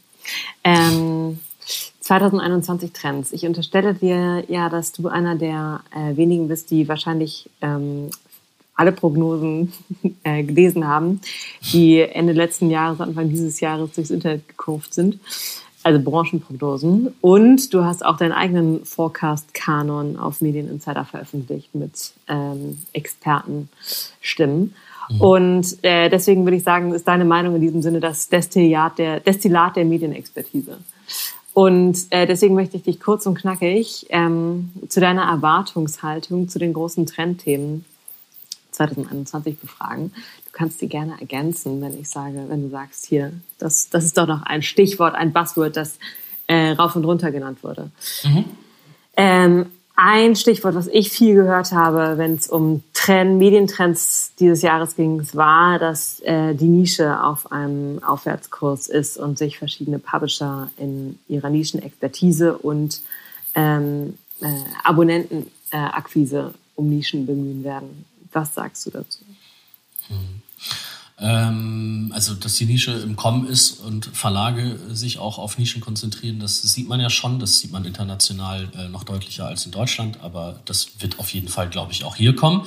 [0.64, 1.39] Ähm,
[1.99, 3.32] 2021 Trends.
[3.32, 8.10] Ich unterstelle dir ja, dass du einer der äh, wenigen bist, die wahrscheinlich ähm,
[8.74, 9.72] alle Prognosen
[10.24, 11.22] äh, gelesen haben,
[11.72, 15.20] die Ende letzten Jahres, Anfang dieses Jahres durchs Internet gekurft sind.
[15.84, 17.14] Also Branchenprognosen.
[17.22, 24.76] Und du hast auch deinen eigenen Forecast-Kanon auf Medien Insider veröffentlicht mit ähm, Expertenstimmen.
[25.10, 25.22] Mhm.
[25.22, 29.20] Und äh, deswegen würde ich sagen, ist deine Meinung in diesem Sinne das Destillat der,
[29.20, 30.78] Destillat der Medienexpertise.
[31.54, 36.74] Und äh, deswegen möchte ich dich kurz und knackig ähm, zu deiner Erwartungshaltung zu den
[36.74, 37.84] großen Trendthemen
[38.72, 40.14] 2021 befragen.
[40.52, 44.18] Du kannst die gerne ergänzen, wenn ich sage, wenn du sagst, hier, das, das ist
[44.18, 45.97] doch noch ein Stichwort, ein Buzzword, das
[46.47, 47.89] äh, rauf und runter genannt wurde.
[48.24, 48.45] Mhm.
[49.16, 54.95] Ähm, ein Stichwort, was ich viel gehört habe, wenn es um Trend, Medientrends dieses Jahres
[54.95, 61.20] ging, war, dass äh, die Nische auf einem Aufwärtskurs ist und sich verschiedene Publisher in
[61.28, 63.02] ihrer Nischenexpertise und
[63.56, 64.47] ähm, äh,
[64.84, 68.06] Abonnentenakquise um Nischen bemühen werden.
[68.34, 69.20] Was sagst du dazu?
[70.12, 70.41] Hm.
[71.24, 76.39] Ähm, also, dass die Nische im Kommen ist und Verlage sich auch auf Nischen konzentrieren,
[76.39, 77.39] das sieht man ja schon.
[77.39, 81.47] Das sieht man international äh, noch deutlicher als in Deutschland, aber das wird auf jeden
[81.47, 82.66] Fall, glaube ich, auch hier kommen.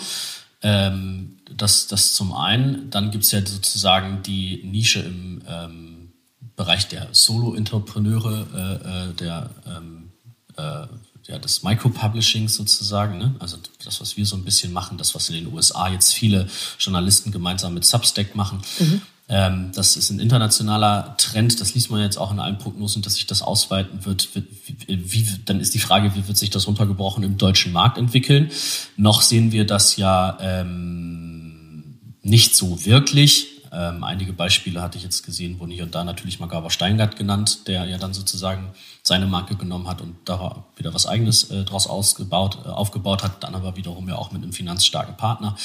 [0.63, 2.91] Ähm, das, das zum einen.
[2.91, 6.13] Dann gibt es ja sozusagen die Nische im ähm,
[6.57, 10.13] Bereich der Solo-Entrepreneure, äh, äh, der ähm,
[10.57, 10.87] äh,
[11.27, 13.35] ja, des Micropublishings sozusagen, ne?
[13.39, 16.49] also das, was wir so ein bisschen machen, das, was in den USA jetzt viele
[16.79, 18.61] Journalisten gemeinsam mit Substack machen.
[18.79, 19.03] Mhm.
[19.27, 23.15] Ähm, das ist ein internationaler Trend, das liest man jetzt auch in allen Prognosen, dass
[23.15, 24.29] sich das ausweiten wird.
[24.35, 28.51] Wie, wie, dann ist die Frage, wie wird sich das runtergebrochen im deutschen Markt entwickeln?
[28.99, 33.54] Noch sehen wir das ja ähm, nicht so wirklich.
[33.75, 37.67] Ähm, einige Beispiele hatte ich jetzt gesehen, wurden hier und da natürlich Magawa Steingart genannt,
[37.67, 38.69] der ja dann sozusagen
[39.03, 43.43] seine Marke genommen hat und da wieder was Eigenes äh, draus ausgebaut, äh, aufgebaut hat,
[43.43, 45.57] dann aber wiederum ja auch mit einem finanzstarken Partner,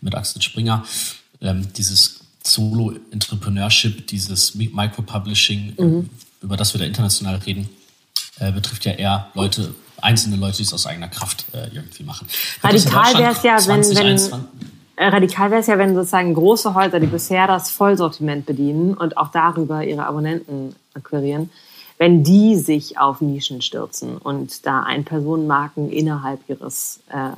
[0.00, 0.84] mit Axel Springer.
[1.40, 6.10] Ähm, dieses Solo-Entrepreneurship, dieses Micro-Publishing, mhm.
[6.42, 7.68] über das wir da international reden,
[8.38, 12.28] äh, betrifft ja eher Leute, einzelne Leute, die es aus eigener Kraft äh, irgendwie machen.
[12.62, 14.30] Radikal wäre es ja, wenn, wenn, äh,
[14.96, 19.28] radikal wäre es ja, wenn sozusagen große Häuser, die bisher das Vollsortiment bedienen und auch
[19.28, 21.50] darüber ihre Abonnenten akquirieren,
[21.98, 27.30] wenn die sich auf Nischen stürzen und da Ein-Personen-Marken innerhalb ihres äh,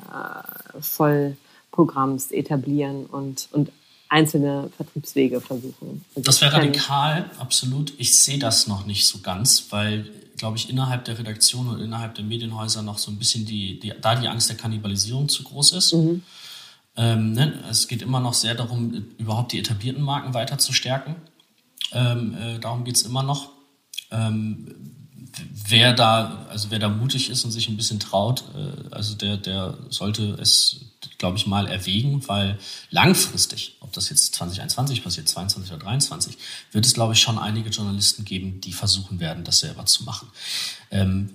[0.80, 3.70] Vollprogramms etablieren und, und
[4.08, 6.04] einzelne Vertriebswege versuchen.
[6.16, 7.92] Also das wäre radikal, absolut.
[7.98, 12.14] Ich sehe das noch nicht so ganz, weil, glaube ich, innerhalb der Redaktion und innerhalb
[12.14, 15.72] der Medienhäuser noch so ein bisschen die, die da die Angst der Kannibalisierung zu groß
[15.72, 15.94] ist.
[15.94, 16.22] Mhm.
[16.98, 17.54] Ähm, ne?
[17.70, 21.14] Es geht immer noch sehr darum, überhaupt die etablierten Marken weiter zu stärken.
[21.92, 23.52] Ähm, äh, darum geht es immer noch.
[24.10, 24.66] Ähm,
[25.68, 29.36] wer da, also wer da mutig ist und sich ein bisschen traut, äh, also der,
[29.36, 30.87] der sollte es,
[31.18, 32.58] glaube ich, mal erwägen, weil
[32.90, 36.36] langfristig, ob das jetzt 2021 passiert, 22 oder 23,
[36.72, 40.28] wird es, glaube ich, schon einige Journalisten geben, die versuchen werden, das selber zu machen.
[40.90, 41.30] Ähm,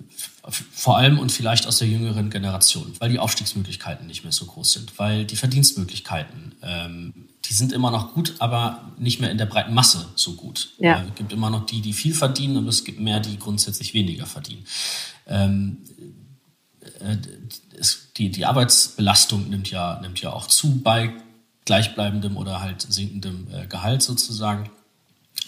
[0.50, 4.72] vor allem und vielleicht aus der jüngeren Generation, weil die Aufstiegsmöglichkeiten nicht mehr so groß
[4.72, 9.46] sind, weil die Verdienstmöglichkeiten, ähm, die sind immer noch gut, aber nicht mehr in der
[9.46, 10.70] breiten Masse so gut.
[10.78, 11.00] Ja.
[11.00, 13.94] Äh, es gibt immer noch die, die viel verdienen, und es gibt mehr, die grundsätzlich
[13.94, 14.64] weniger verdienen.
[15.26, 15.78] Ähm,
[17.00, 17.16] äh,
[17.78, 21.12] es, die, die Arbeitsbelastung nimmt ja, nimmt ja auch zu bei
[21.64, 24.70] gleichbleibendem oder halt sinkendem äh, Gehalt sozusagen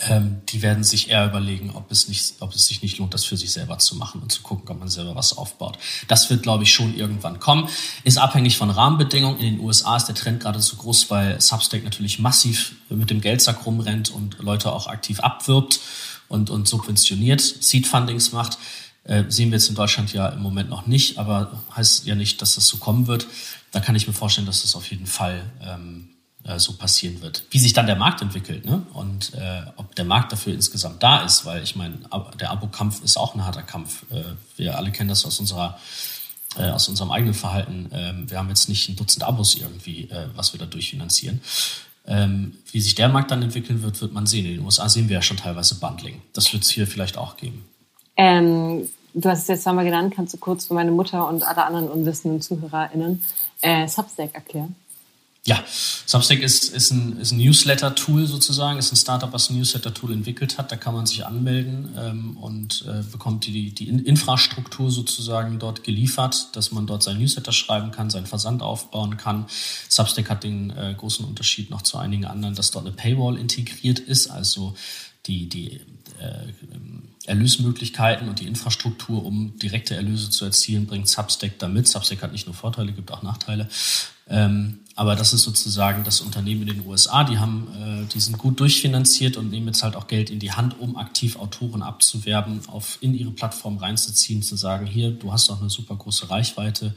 [0.01, 3.25] ähm, die werden sich eher überlegen, ob es, nicht, ob es sich nicht lohnt, das
[3.25, 5.79] für sich selber zu machen und zu gucken, ob man selber was aufbaut.
[6.07, 7.69] Das wird, glaube ich, schon irgendwann kommen.
[8.05, 9.39] Ist abhängig von Rahmenbedingungen.
[9.39, 13.23] In den USA ist der Trend gerade so groß, weil Substack natürlich massiv mit dem
[13.23, 15.81] Geldsack rumrennt und Leute auch aktiv abwirbt
[16.29, 18.59] und, und subventioniert, Seed-Fundings macht.
[19.07, 22.43] Äh, sehen wir jetzt in Deutschland ja im Moment noch nicht, aber heißt ja nicht,
[22.43, 23.27] dass das so kommen wird.
[23.71, 26.09] Da kann ich mir vorstellen, dass das auf jeden Fall ähm,
[26.45, 27.45] äh, so passieren wird.
[27.51, 28.83] Wie sich dann der Markt entwickelt ne?
[28.93, 31.99] und äh, ob der Markt dafür insgesamt da ist, weil ich meine,
[32.41, 34.05] der Abo-Kampf ist auch ein harter Kampf.
[34.11, 34.23] Äh,
[34.57, 35.79] wir alle kennen das aus unserer
[36.57, 37.89] äh, aus unserem eigenen Verhalten.
[37.93, 41.41] Ähm, wir haben jetzt nicht ein Dutzend Abos irgendwie, was wir da durchfinanzieren.
[42.07, 44.47] Ähm, wie sich der Markt dann entwickeln wird, wird man sehen.
[44.47, 46.23] In den USA sehen wir ja schon teilweise Bundling.
[46.33, 47.65] Das wird es hier vielleicht auch geben.
[48.17, 50.15] Ähm, du hast es jetzt zweimal genannt.
[50.15, 53.25] Kannst du kurz für meine Mutter und alle anderen unwissenden ZuhörerInnen
[53.61, 54.75] äh, Substack erklären?
[55.47, 60.13] Ja, Substack ist, ist ein, ist ein Newsletter-Tool sozusagen, ist ein Startup, was ein Newsletter-Tool
[60.13, 60.73] entwickelt hat.
[60.73, 66.49] Da kann man sich anmelden ähm, und äh, bekommt die, die Infrastruktur sozusagen dort geliefert,
[66.57, 69.47] dass man dort sein Newsletter schreiben kann, seinen Versand aufbauen kann.
[69.89, 74.01] Substack hat den äh, großen Unterschied noch zu einigen anderen, dass dort eine Paywall integriert
[74.01, 74.75] ist, also
[75.27, 75.81] die, die
[76.19, 76.53] äh,
[77.27, 81.89] Erlösmöglichkeiten und die Infrastruktur, um direkte Erlöse zu erzielen, bringt Substack damit.
[81.89, 83.69] Substack hat nicht nur Vorteile, gibt auch Nachteile.
[84.29, 88.39] Ähm, aber das ist sozusagen das Unternehmen in den USA, die haben, äh, die sind
[88.39, 92.61] gut durchfinanziert und nehmen jetzt halt auch Geld in die Hand, um aktiv Autoren abzuwerben,
[92.67, 96.95] auf in ihre Plattform reinzuziehen, zu sagen, hier, du hast doch eine super große Reichweite,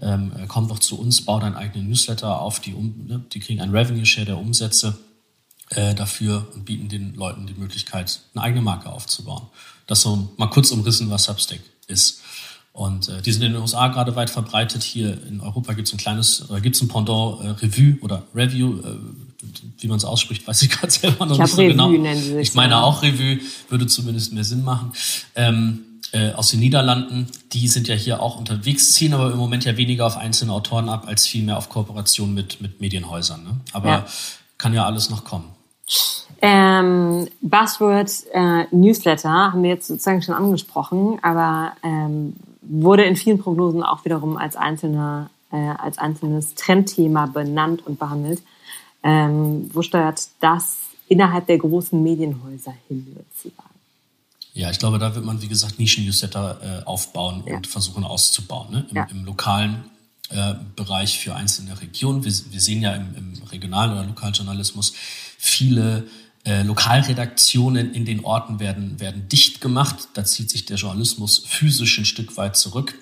[0.00, 3.40] ähm, äh, komm doch zu uns, bau deinen eigenen Newsletter auf, die, um, ne, die
[3.40, 4.98] kriegen einen Revenue Share der Umsätze
[5.76, 9.46] äh, dafür und bieten den Leuten die Möglichkeit, eine eigene Marke aufzubauen.
[9.86, 12.22] Das so mal kurz umrissen, was Substack ist.
[12.72, 14.82] Und äh, die sind in den USA gerade weit verbreitet.
[14.82, 18.24] Hier in Europa gibt es ein kleines, oder gibt es ein Pendant äh, Revue oder
[18.34, 18.96] Review, äh,
[19.78, 21.88] wie man es ausspricht, weiß ich gerade selber noch ich nicht so Revue, genau.
[21.90, 24.92] Nennen sie sich ich meine auch Revue, würde zumindest mehr Sinn machen.
[25.36, 29.64] Ähm, äh, aus den Niederlanden, die sind ja hier auch unterwegs, ziehen aber im Moment
[29.64, 33.42] ja weniger auf einzelne Autoren ab, als vielmehr auf Kooperation mit, mit Medienhäusern.
[33.44, 33.60] Ne?
[33.72, 34.06] Aber ja.
[34.58, 35.53] kann ja alles noch kommen.
[36.40, 43.38] Ähm, Buzzword äh, Newsletter haben wir jetzt sozusagen schon angesprochen, aber ähm, wurde in vielen
[43.38, 48.42] Prognosen auch wiederum als, einzelne, äh, als einzelnes Trendthema benannt und behandelt.
[49.02, 50.78] Ähm, wo steuert das
[51.08, 53.70] innerhalb der großen Medienhäuser hin, würde ich sagen?
[54.54, 57.56] Ja, ich glaube, da wird man, wie gesagt, Nischen-Newsletter äh, aufbauen ja.
[57.56, 58.70] und versuchen auszubauen.
[58.70, 58.86] Ne?
[58.90, 59.06] Im, ja.
[59.10, 59.84] im lokalen
[60.30, 62.24] äh, Bereich für einzelne Regionen.
[62.24, 64.94] Wir, wir sehen ja im, im Regional- oder Lokaljournalismus
[65.44, 66.06] viele
[66.44, 70.08] äh, Lokalredaktionen in den Orten werden, werden dicht gemacht.
[70.14, 72.94] Da zieht sich der Journalismus physisch ein Stück weit zurück.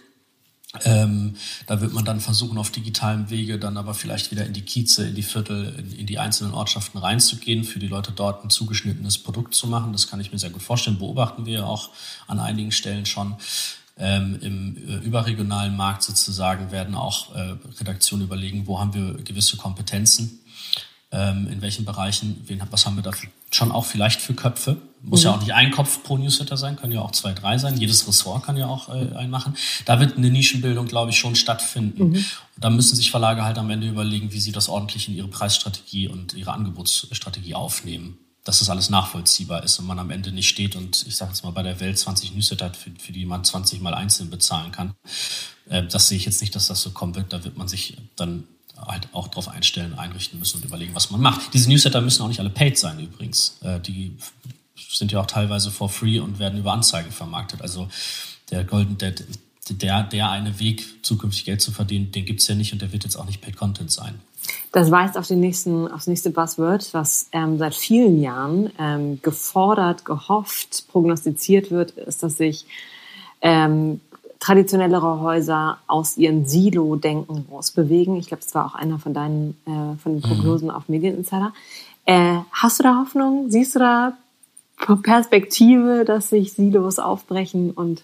[0.84, 1.36] Ähm,
[1.66, 5.06] da wird man dann versuchen, auf digitalem Wege dann aber vielleicht wieder in die Kieze,
[5.06, 9.18] in die Viertel, in, in, die einzelnen Ortschaften reinzugehen, für die Leute dort ein zugeschnittenes
[9.18, 9.92] Produkt zu machen.
[9.92, 10.98] Das kann ich mir sehr gut vorstellen.
[10.98, 11.90] Beobachten wir auch
[12.26, 13.36] an einigen Stellen schon.
[13.98, 19.58] Ähm, Im äh, überregionalen Markt sozusagen werden auch äh, Redaktionen überlegen, wo haben wir gewisse
[19.58, 20.40] Kompetenzen
[21.12, 23.10] in welchen Bereichen, wen, was haben wir da
[23.50, 24.78] schon auch vielleicht für Köpfe.
[25.02, 25.24] Muss mhm.
[25.24, 27.76] ja auch nicht ein Kopf pro Newsletter sein, können ja auch zwei, drei sein.
[27.76, 29.54] Jedes Ressort kann ja auch äh, einen machen.
[29.84, 32.10] Da wird eine Nischenbildung, glaube ich, schon stattfinden.
[32.10, 32.24] Mhm.
[32.56, 36.08] Da müssen sich Verlage halt am Ende überlegen, wie sie das ordentlich in ihre Preisstrategie
[36.08, 38.16] und ihre Angebotsstrategie aufnehmen.
[38.44, 41.44] Dass das alles nachvollziehbar ist und man am Ende nicht steht und ich sage jetzt
[41.44, 44.72] mal bei der Welt 20 Newsletter hat, für, für die man 20 mal einzeln bezahlen
[44.72, 44.94] kann.
[45.68, 47.32] Äh, das sehe ich jetzt nicht, dass das so kommen wird.
[47.32, 48.44] Da wird man sich dann
[48.76, 51.54] halt auch darauf einstellen, einrichten müssen und überlegen, was man macht.
[51.54, 53.58] Diese Newsletter müssen auch nicht alle paid sein übrigens.
[53.62, 54.16] Äh, die
[54.74, 57.62] sind ja auch teilweise for free und werden über Anzeigen vermarktet.
[57.62, 57.88] Also
[58.50, 59.14] der Golden, der,
[59.70, 63.04] der, der eine Weg, zukünftig Geld zu verdienen, den gibt's ja nicht und der wird
[63.04, 64.20] jetzt auch nicht paid Content sein.
[64.72, 69.22] Das weist auf, den nächsten, auf das nächste Buzzword, was ähm, seit vielen Jahren ähm,
[69.22, 72.66] gefordert, gehofft, prognostiziert wird, ist, dass sich
[73.40, 74.00] ähm,
[74.42, 78.16] traditionellere Häuser aus ihren Silo-Denken rausbewegen.
[78.16, 80.22] Ich glaube, das war auch einer von deinen äh, von den mhm.
[80.22, 80.74] Prognosen mhm.
[80.74, 81.52] auf Medieninsider.
[82.06, 83.50] Äh, hast du da Hoffnung?
[83.50, 84.14] Siehst du da
[85.02, 88.02] Perspektive, dass sich Silos aufbrechen und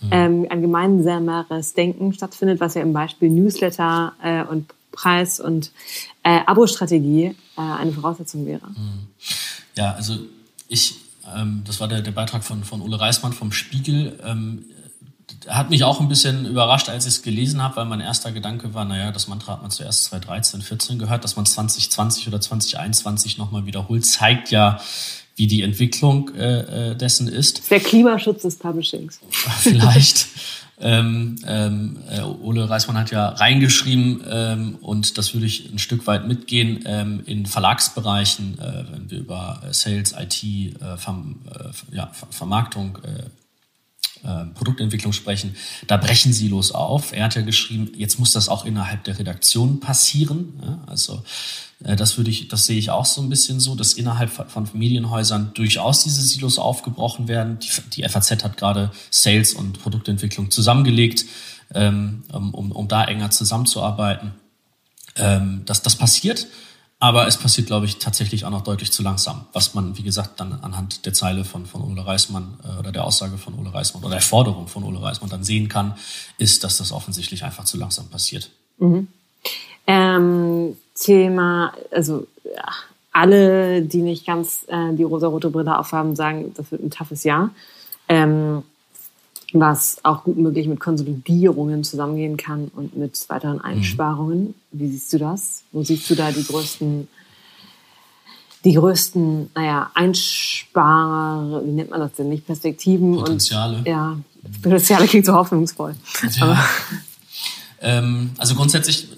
[0.00, 0.08] mhm.
[0.10, 5.70] ähm, ein gemeinsameres Denken stattfindet, was ja im Beispiel Newsletter äh, und Preis und
[6.24, 8.66] äh, Abo-Strategie äh, eine Voraussetzung wäre?
[8.66, 9.06] Mhm.
[9.76, 10.18] Ja, also
[10.66, 10.96] ich,
[11.32, 14.18] ähm, das war der, der Beitrag von, von Ole Reismann vom Spiegel.
[14.24, 14.64] Ähm,
[15.48, 18.74] hat mich auch ein bisschen überrascht, als ich es gelesen habe, weil mein erster Gedanke
[18.74, 23.38] war, naja, das Mantra hat man zuerst 2013, 14 gehört, dass man 2020 oder 2021
[23.38, 24.80] nochmal wiederholt, zeigt ja,
[25.36, 27.70] wie die Entwicklung äh, äh dessen ist.
[27.70, 29.20] Der Klimaschutz des Publishings.
[29.60, 30.28] Vielleicht.
[30.78, 36.06] ähm, ähm, äh, Ole Reismann hat ja reingeschrieben, ähm, und das würde ich ein Stück
[36.06, 42.10] weit mitgehen, ähm, in Verlagsbereichen, äh, wenn wir über Sales, IT, äh, Ver, äh, ja,
[42.30, 43.24] Vermarktung, äh,
[44.54, 45.56] Produktentwicklung sprechen,
[45.86, 47.12] da brechen Silos auf.
[47.12, 50.54] Er hat ja geschrieben, jetzt muss das auch innerhalb der Redaktion passieren.
[50.62, 51.22] Ja, also
[51.84, 54.68] äh, das würde ich, das sehe ich auch so ein bisschen so, dass innerhalb von
[54.72, 57.58] Medienhäusern durchaus diese Silos aufgebrochen werden.
[57.58, 61.24] Die, die FAZ hat gerade Sales und Produktentwicklung zusammengelegt,
[61.74, 64.32] ähm, um, um da enger zusammenzuarbeiten.
[65.18, 66.46] Ähm, dass das passiert.
[66.98, 70.40] Aber es passiert, glaube ich, tatsächlich auch noch deutlich zu langsam, was man, wie gesagt,
[70.40, 74.02] dann anhand der Zeile von, von Ole Reismann äh, oder der Aussage von Ole Reismann
[74.02, 75.94] oder der Forderung von Ole Reismann dann sehen kann,
[76.38, 78.50] ist, dass das offensichtlich einfach zu langsam passiert.
[78.78, 79.08] Mhm.
[79.86, 82.64] Ähm, Thema, also ja,
[83.12, 87.50] alle, die nicht ganz äh, die rosa-rote Brille aufhaben, sagen, das wird ein toughes Jahr.
[88.08, 88.62] Ähm,
[89.60, 93.64] was auch gut möglich mit Konsolidierungen zusammengehen kann und mit weiteren mhm.
[93.64, 94.54] Einsparungen.
[94.72, 95.62] Wie siehst du das?
[95.72, 97.08] Wo siehst du da die größten,
[98.64, 103.78] die größten, naja, Einsparer, wie nennt man das denn nicht, Perspektiven Potenziale.
[103.78, 104.16] und ja,
[104.62, 105.94] Potenziale klingt so hoffnungsvoll.
[106.32, 106.64] Ja.
[107.80, 109.08] Ähm, also grundsätzlich,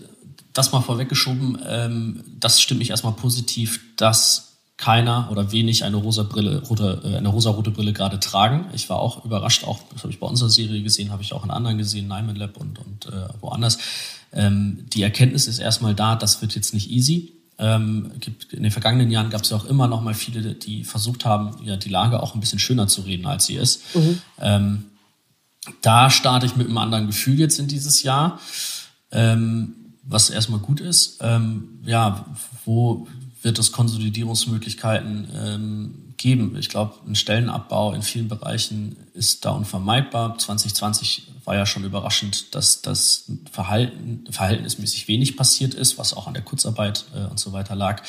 [0.52, 4.47] das mal vorweggeschoben, ähm, das stimmt mich erstmal positiv, dass
[4.78, 8.66] keiner oder wenig eine rosa Brille, rote, äh, eine rosa-rote Brille gerade tragen.
[8.72, 11.44] Ich war auch überrascht, auch das habe ich bei unserer Serie gesehen, habe ich auch
[11.44, 13.78] in anderen gesehen, Nyman Lab und, und äh, woanders.
[14.32, 17.32] Ähm, die Erkenntnis ist erstmal da, das wird jetzt nicht easy.
[17.58, 20.84] Ähm, gibt, in den vergangenen Jahren gab es ja auch immer noch mal viele, die
[20.84, 23.96] versucht haben, ja, die Lage auch ein bisschen schöner zu reden, als sie ist.
[23.96, 24.18] Mhm.
[24.40, 24.84] Ähm,
[25.82, 28.38] da starte ich mit einem anderen Gefühl jetzt in dieses Jahr,
[29.10, 29.74] ähm,
[30.04, 31.18] was erstmal gut ist.
[31.20, 32.26] Ähm, ja,
[32.64, 33.08] wo
[33.48, 36.54] wird es Konsolidierungsmöglichkeiten ähm, geben.
[36.58, 40.36] Ich glaube, ein Stellenabbau in vielen Bereichen ist da unvermeidbar.
[40.36, 46.34] 2020 war ja schon überraschend, dass das Verhalten, verhältnismäßig wenig passiert ist, was auch an
[46.34, 48.02] der Kurzarbeit äh, und so weiter lag.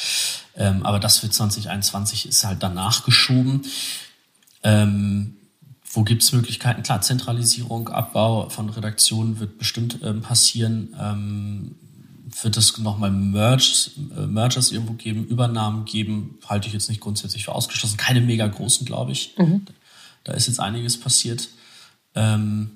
[0.58, 3.62] Ähm, aber das für 2021 ist halt danach geschoben.
[4.62, 5.38] Ähm,
[5.94, 6.84] wo gibt es Möglichkeiten?
[6.84, 10.94] Klar, Zentralisierung, Abbau von Redaktionen wird bestimmt ähm, passieren.
[11.00, 11.76] Ähm,
[12.42, 17.46] wird es nochmal Merge, äh, Mergers irgendwo geben, Übernahmen geben, halte ich jetzt nicht grundsätzlich
[17.46, 17.98] für ausgeschlossen.
[17.98, 19.36] Keine mega großen, glaube ich.
[19.38, 19.66] Mhm.
[20.24, 21.50] Da ist jetzt einiges passiert.
[22.16, 22.72] Ähm,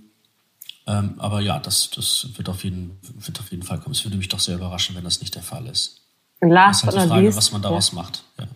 [0.85, 3.93] ähm, aber ja, das, das wird, auf jeden, wird auf jeden Fall kommen.
[3.93, 6.01] Es würde mich doch sehr überraschen, wenn das nicht der Fall ist.
[6.41, 7.95] Last das ist halt die Frage, was man daraus ja.
[7.95, 8.23] macht.
[8.39, 8.47] Ja.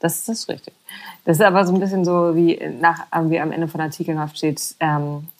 [0.00, 0.74] Das, das ist richtig.
[1.24, 4.76] Das ist aber so ein bisschen so, wie, nach, wie am Ende von Artikeln steht,
[4.80, 5.35] ähm, äh,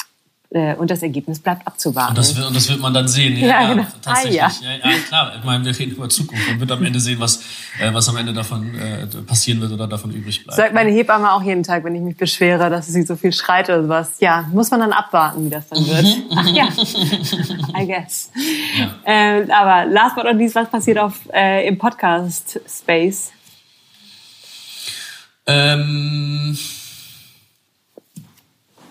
[0.50, 2.10] und das Ergebnis bleibt abzuwarten.
[2.10, 3.36] Und das, wird, und das wird man dann sehen.
[3.36, 3.86] Ja, ja, genau.
[4.00, 4.42] tatsächlich.
[4.42, 4.90] Ah, ja.
[4.90, 5.32] Ja, klar.
[5.36, 6.48] Ich meine, wir reden über Zukunft.
[6.48, 7.42] Man wird am Ende sehen, was,
[7.80, 10.56] äh, was am Ende davon äh, passieren wird oder davon übrig bleibt.
[10.56, 13.68] Sagt meine Hebamme auch jeden Tag, wenn ich mich beschwere, dass sie so viel schreit
[13.68, 14.12] oder sowas.
[14.20, 16.04] Ja, muss man dann abwarten, wie das dann wird.
[16.04, 16.24] Mhm.
[16.36, 16.68] Ach ja,
[17.80, 18.30] I guess.
[19.04, 23.32] Äh, aber last but not least, was passiert auf, äh, im Podcast-Space?
[25.46, 26.58] Ähm,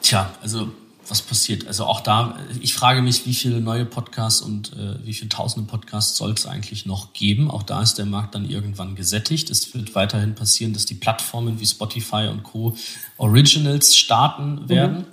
[0.02, 0.70] tja, also
[1.08, 1.68] was passiert.
[1.68, 5.70] Also auch da, ich frage mich, wie viele neue Podcasts und äh, wie viele tausende
[5.70, 7.50] Podcasts soll es eigentlich noch geben.
[7.52, 9.50] Auch da ist der Markt dann irgendwann gesättigt.
[9.50, 12.76] Es wird weiterhin passieren, dass die Plattformen wie Spotify und Co.
[13.18, 15.00] Originals starten werden.
[15.00, 15.06] Mhm.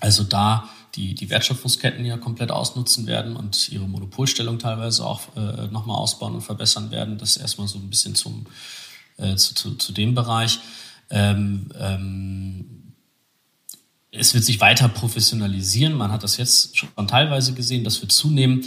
[0.00, 5.66] Also da die, die Wertschöpfungsketten ja komplett ausnutzen werden und ihre Monopolstellung teilweise auch äh,
[5.68, 7.18] nochmal ausbauen und verbessern werden.
[7.18, 8.46] Das erstmal so ein bisschen zum,
[9.16, 10.60] äh, zu, zu, zu dem Bereich.
[11.10, 12.83] Ähm, ähm,
[14.16, 15.94] es wird sich weiter professionalisieren.
[15.94, 18.64] Man hat das jetzt schon teilweise gesehen, das wird zunehmen.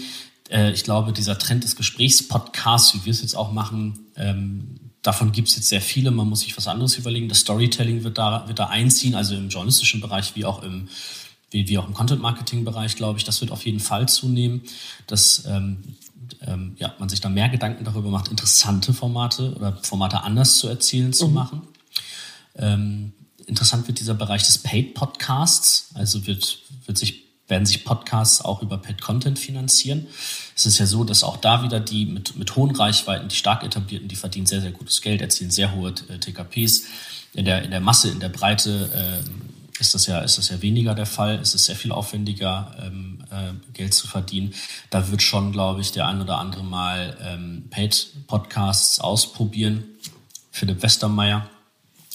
[0.49, 5.31] Äh, ich glaube, dieser Trend des Gesprächspodcasts, wie wir es jetzt auch machen, ähm, davon
[5.31, 6.11] gibt es jetzt sehr viele.
[6.11, 7.29] Man muss sich was anderes überlegen.
[7.29, 10.89] Das Storytelling wird da, wird da einziehen, also im journalistischen Bereich wie auch im,
[11.49, 13.23] wie, wie auch im Content-Marketing-Bereich, glaube ich.
[13.23, 14.63] Das wird auf jeden Fall zunehmen,
[15.07, 15.77] dass ähm,
[16.45, 20.67] ähm, ja, man sich da mehr Gedanken darüber macht, interessante Formate oder Formate anders zu
[20.67, 21.33] erzählen zu mhm.
[21.33, 21.61] machen.
[22.55, 23.13] Ähm,
[23.47, 25.89] interessant wird dieser Bereich des Paid Podcasts.
[25.95, 30.07] Also wird, wird sich, werden sich Podcasts auch über Paid Content finanzieren.
[30.55, 33.63] Es ist ja so, dass auch da wieder die mit, mit hohen Reichweiten, die stark
[33.63, 36.83] etablierten, die verdienen sehr, sehr gutes Geld, erzielen sehr hohe äh, TKPs.
[37.33, 40.61] In der, in der Masse, in der Breite äh, ist das ja, ist das ja
[40.61, 41.39] weniger der Fall.
[41.39, 44.53] Es ist sehr viel aufwendiger, ähm, äh, Geld zu verdienen.
[44.89, 49.83] Da wird schon, glaube ich, der ein oder andere mal ähm, Paid Podcasts ausprobieren.
[50.51, 51.47] Philipp Westermeier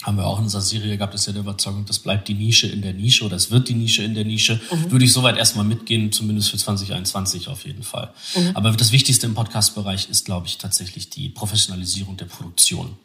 [0.03, 2.67] haben wir auch in unserer Serie gehabt, ist ja der Überzeugung, das bleibt die Nische
[2.67, 4.61] in der Nische oder es wird die Nische in der Nische.
[4.71, 4.91] Mhm.
[4.91, 8.13] Würde ich soweit erstmal mitgehen, zumindest für 2021 auf jeden Fall.
[8.35, 8.51] Mhm.
[8.55, 12.97] Aber das Wichtigste im Podcast-Bereich ist, glaube ich, tatsächlich die Professionalisierung der Produktion.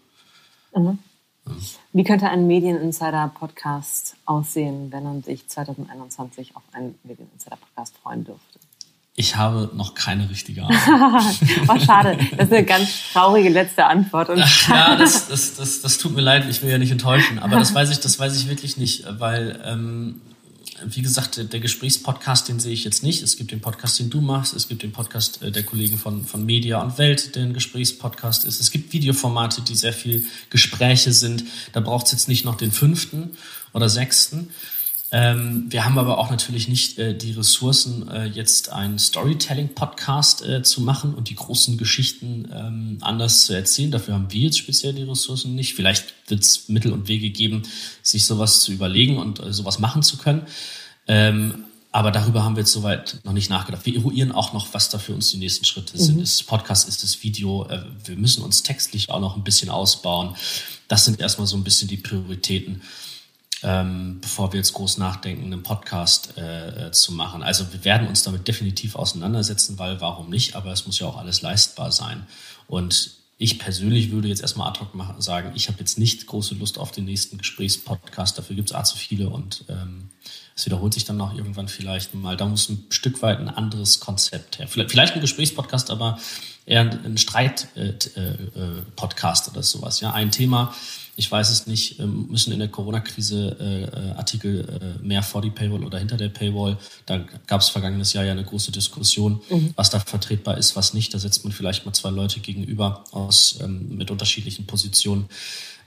[0.76, 1.00] Mhm.
[1.94, 8.47] Wie könnte ein Medieninsider-Podcast aussehen, wenn man sich 2021 auf einen Medieninsider-Podcast freuen dürfte?
[9.20, 10.78] Ich habe noch keine richtige Ahnung.
[11.68, 12.20] oh, schade.
[12.38, 14.30] Das ist eine ganz traurige letzte Antwort.
[14.30, 14.38] Und
[14.70, 16.46] ja, das, das, das, das tut mir leid.
[16.48, 17.40] Ich will ja nicht enttäuschen.
[17.40, 20.22] Aber das weiß ich, das weiß ich wirklich nicht, weil, ähm,
[20.86, 23.24] wie gesagt, der, der Gesprächspodcast, den sehe ich jetzt nicht.
[23.24, 24.54] Es gibt den Podcast, den du machst.
[24.54, 28.46] Es gibt den Podcast äh, der Kollegen von, von Media und Welt, der ein Gesprächspodcast
[28.46, 28.62] ist.
[28.62, 31.44] Es gibt Videoformate, die sehr viel Gespräche sind.
[31.74, 33.32] Da braucht es jetzt nicht noch den fünften
[33.74, 34.50] oder sechsten.
[35.10, 40.64] Ähm, wir haben aber auch natürlich nicht äh, die Ressourcen, äh, jetzt einen Storytelling-Podcast äh,
[40.64, 43.92] zu machen und die großen Geschichten ähm, anders zu erzählen.
[43.92, 45.76] Dafür haben wir jetzt speziell die Ressourcen nicht.
[45.76, 47.64] Vielleicht wird es Mittel und Wege geben,
[48.02, 50.42] sich sowas zu überlegen und äh, sowas machen zu können.
[51.08, 53.86] Ähm, aber darüber haben wir jetzt soweit noch nicht nachgedacht.
[53.86, 56.18] Wir eruieren auch noch, was da für uns die nächsten Schritte sind.
[56.18, 56.24] Mhm.
[56.24, 57.66] Ist es Podcast, ist es Video?
[57.70, 60.36] Äh, wir müssen uns textlich auch noch ein bisschen ausbauen.
[60.90, 62.82] Das sind erstmal so ein bisschen die Prioritäten
[63.64, 67.44] ähm, bevor wir jetzt groß nachdenken, einen Podcast äh, äh, zu machen.
[67.44, 70.56] Also wir werden uns damit definitiv auseinandersetzen, weil warum nicht?
[70.56, 72.28] Aber es muss ja auch alles leistbar sein.
[72.68, 76.56] Und ich persönlich würde jetzt erstmal ad hoc machen, sagen, ich habe jetzt nicht große
[76.56, 78.36] Lust auf den nächsten Gesprächspodcast.
[78.38, 80.10] Dafür gibt es zu viele und ähm,
[80.56, 82.36] es wiederholt sich dann noch irgendwann vielleicht mal.
[82.36, 84.68] Da muss ein Stück weit ein anderes Konzept her.
[84.68, 86.18] Vielleicht, vielleicht ein Gesprächspodcast, aber
[86.66, 90.00] eher ein Streit-Podcast äh, äh, oder sowas.
[90.00, 90.74] Ja, ein Thema,
[91.18, 95.42] ich weiß es nicht, ähm, müssen in der Corona-Krise äh, äh, Artikel äh, mehr vor
[95.42, 96.78] die Paywall oder hinter der Paywall.
[97.08, 99.74] Da gab es vergangenes Jahr ja eine große Diskussion, mhm.
[99.76, 101.12] was da vertretbar ist, was nicht.
[101.16, 105.28] Da setzt man vielleicht mal zwei Leute gegenüber aus ähm, mit unterschiedlichen Positionen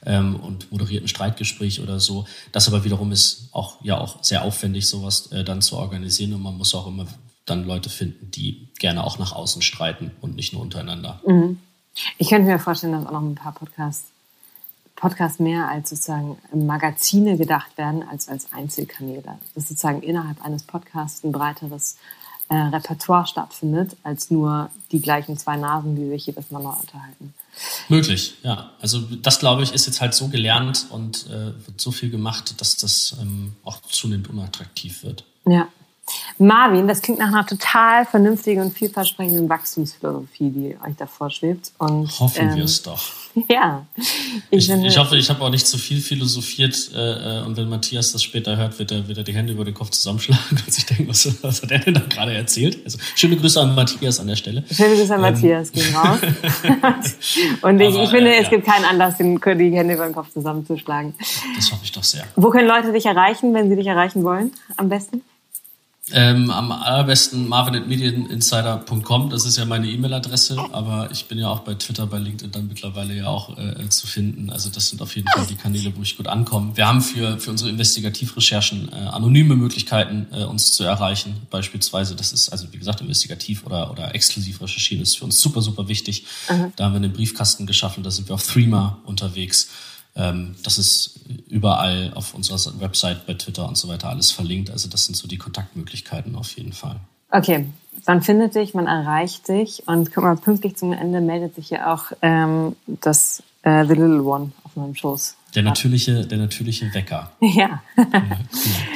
[0.04, 2.26] ähm, und moderierten Streitgespräch oder so.
[2.50, 6.42] Das aber wiederum ist auch ja auch sehr aufwendig, sowas äh, dann zu organisieren und
[6.42, 7.06] man muss auch immer
[7.46, 11.20] dann Leute finden, die gerne auch nach außen streiten und nicht nur untereinander.
[11.24, 11.60] Mhm.
[12.18, 14.09] Ich könnte mir vorstellen, dass auch noch ein paar Podcasts
[15.00, 19.38] Podcasts mehr als sozusagen Magazine gedacht werden als als Einzelkanäle.
[19.54, 21.96] Dass sozusagen innerhalb eines Podcasts ein breiteres
[22.50, 27.32] äh, Repertoire stattfindet, als nur die gleichen zwei Nasen, die sich jedes Mal neu unterhalten.
[27.88, 28.70] Möglich, ja.
[28.80, 32.60] Also das, glaube ich, ist jetzt halt so gelernt und äh, wird so viel gemacht,
[32.60, 35.24] dass das ähm, auch zunehmend unattraktiv wird.
[35.46, 35.68] Ja.
[36.38, 41.72] Marvin, das klingt nach einer total vernünftigen und vielversprechenden Wachstumsphilosophie, die euch da vorschwebt.
[41.78, 43.02] Und, Hoffen ähm, wir es doch.
[43.48, 43.86] Ja.
[44.50, 48.10] Ich, ich, ich hoffe, ich habe auch nicht zu viel philosophiert äh, und wenn Matthias
[48.12, 50.84] das später hört, wird er, wird er die Hände über den Kopf zusammenschlagen und sich
[50.84, 52.78] denken, was, was hat er denn da gerade erzählt?
[52.84, 54.64] Also schöne Grüße an Matthias an der Stelle.
[54.70, 55.32] Schöne Grüße an ähm.
[55.32, 56.18] Matthias, gehen raus.
[57.62, 58.50] und ich, Aber, ich finde, äh, es ja.
[58.50, 61.14] gibt keinen Anlass, die Hände über den Kopf zusammenzuschlagen.
[61.54, 62.24] Das hoffe ich doch sehr.
[62.34, 65.22] Wo können Leute dich erreichen, wenn sie dich erreichen wollen, am besten?
[66.12, 71.74] Ähm, am allerbesten marvin.medieninsider.com, das ist ja meine E-Mail-Adresse, aber ich bin ja auch bei
[71.74, 74.50] Twitter, bei LinkedIn dann mittlerweile ja auch äh, zu finden.
[74.50, 76.76] Also das sind auf jeden Fall die Kanäle, wo ich gut ankomme.
[76.76, 81.36] Wir haben für, für unsere Investigativrecherchen äh, anonyme Möglichkeiten, äh, uns zu erreichen.
[81.50, 85.62] Beispielsweise, das ist, also wie gesagt, investigativ oder, oder exklusiv recherchieren ist für uns super,
[85.62, 86.24] super wichtig.
[86.50, 86.72] Mhm.
[86.74, 89.68] Da haben wir einen Briefkasten geschaffen, da sind wir auf Threema unterwegs.
[90.16, 94.70] Ähm, das ist überall auf unserer Website, bei Twitter und so weiter alles verlinkt.
[94.70, 96.96] Also das sind so die Kontaktmöglichkeiten auf jeden Fall.
[97.30, 97.66] Okay,
[98.06, 101.92] man findet dich, man erreicht dich und guck mal, pünktlich zum Ende meldet sich ja
[101.92, 105.36] auch ähm, das äh, The Little One auf meinem Schoß.
[105.54, 107.32] Der natürliche, der natürliche Wecker.
[107.40, 107.82] Ja.
[107.96, 108.38] ja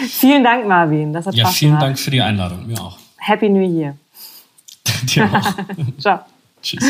[0.08, 1.12] vielen Dank, Marvin.
[1.12, 1.82] Das hat ja, Spaß vielen gemacht.
[1.82, 2.66] Dank für die Einladung.
[2.66, 2.98] Mir auch.
[3.18, 3.96] Happy New Year.
[5.04, 5.54] Dir auch.
[5.98, 6.20] Ciao.
[6.62, 6.84] Tschüss.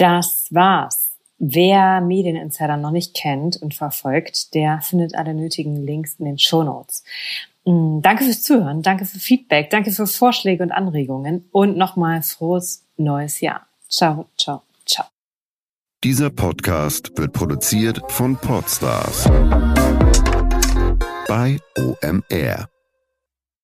[0.00, 1.10] Das war's.
[1.38, 6.62] Wer Medieninsider noch nicht kennt und verfolgt, der findet alle nötigen Links in den Show
[6.62, 7.04] Notes.
[7.66, 12.86] Mm, danke fürs Zuhören, danke für Feedback, danke für Vorschläge und Anregungen und nochmal frohes
[12.96, 13.66] neues Jahr.
[13.90, 15.04] Ciao, ciao, ciao.
[16.02, 19.24] Dieser Podcast wird produziert von Podstars
[21.28, 22.69] bei OMR.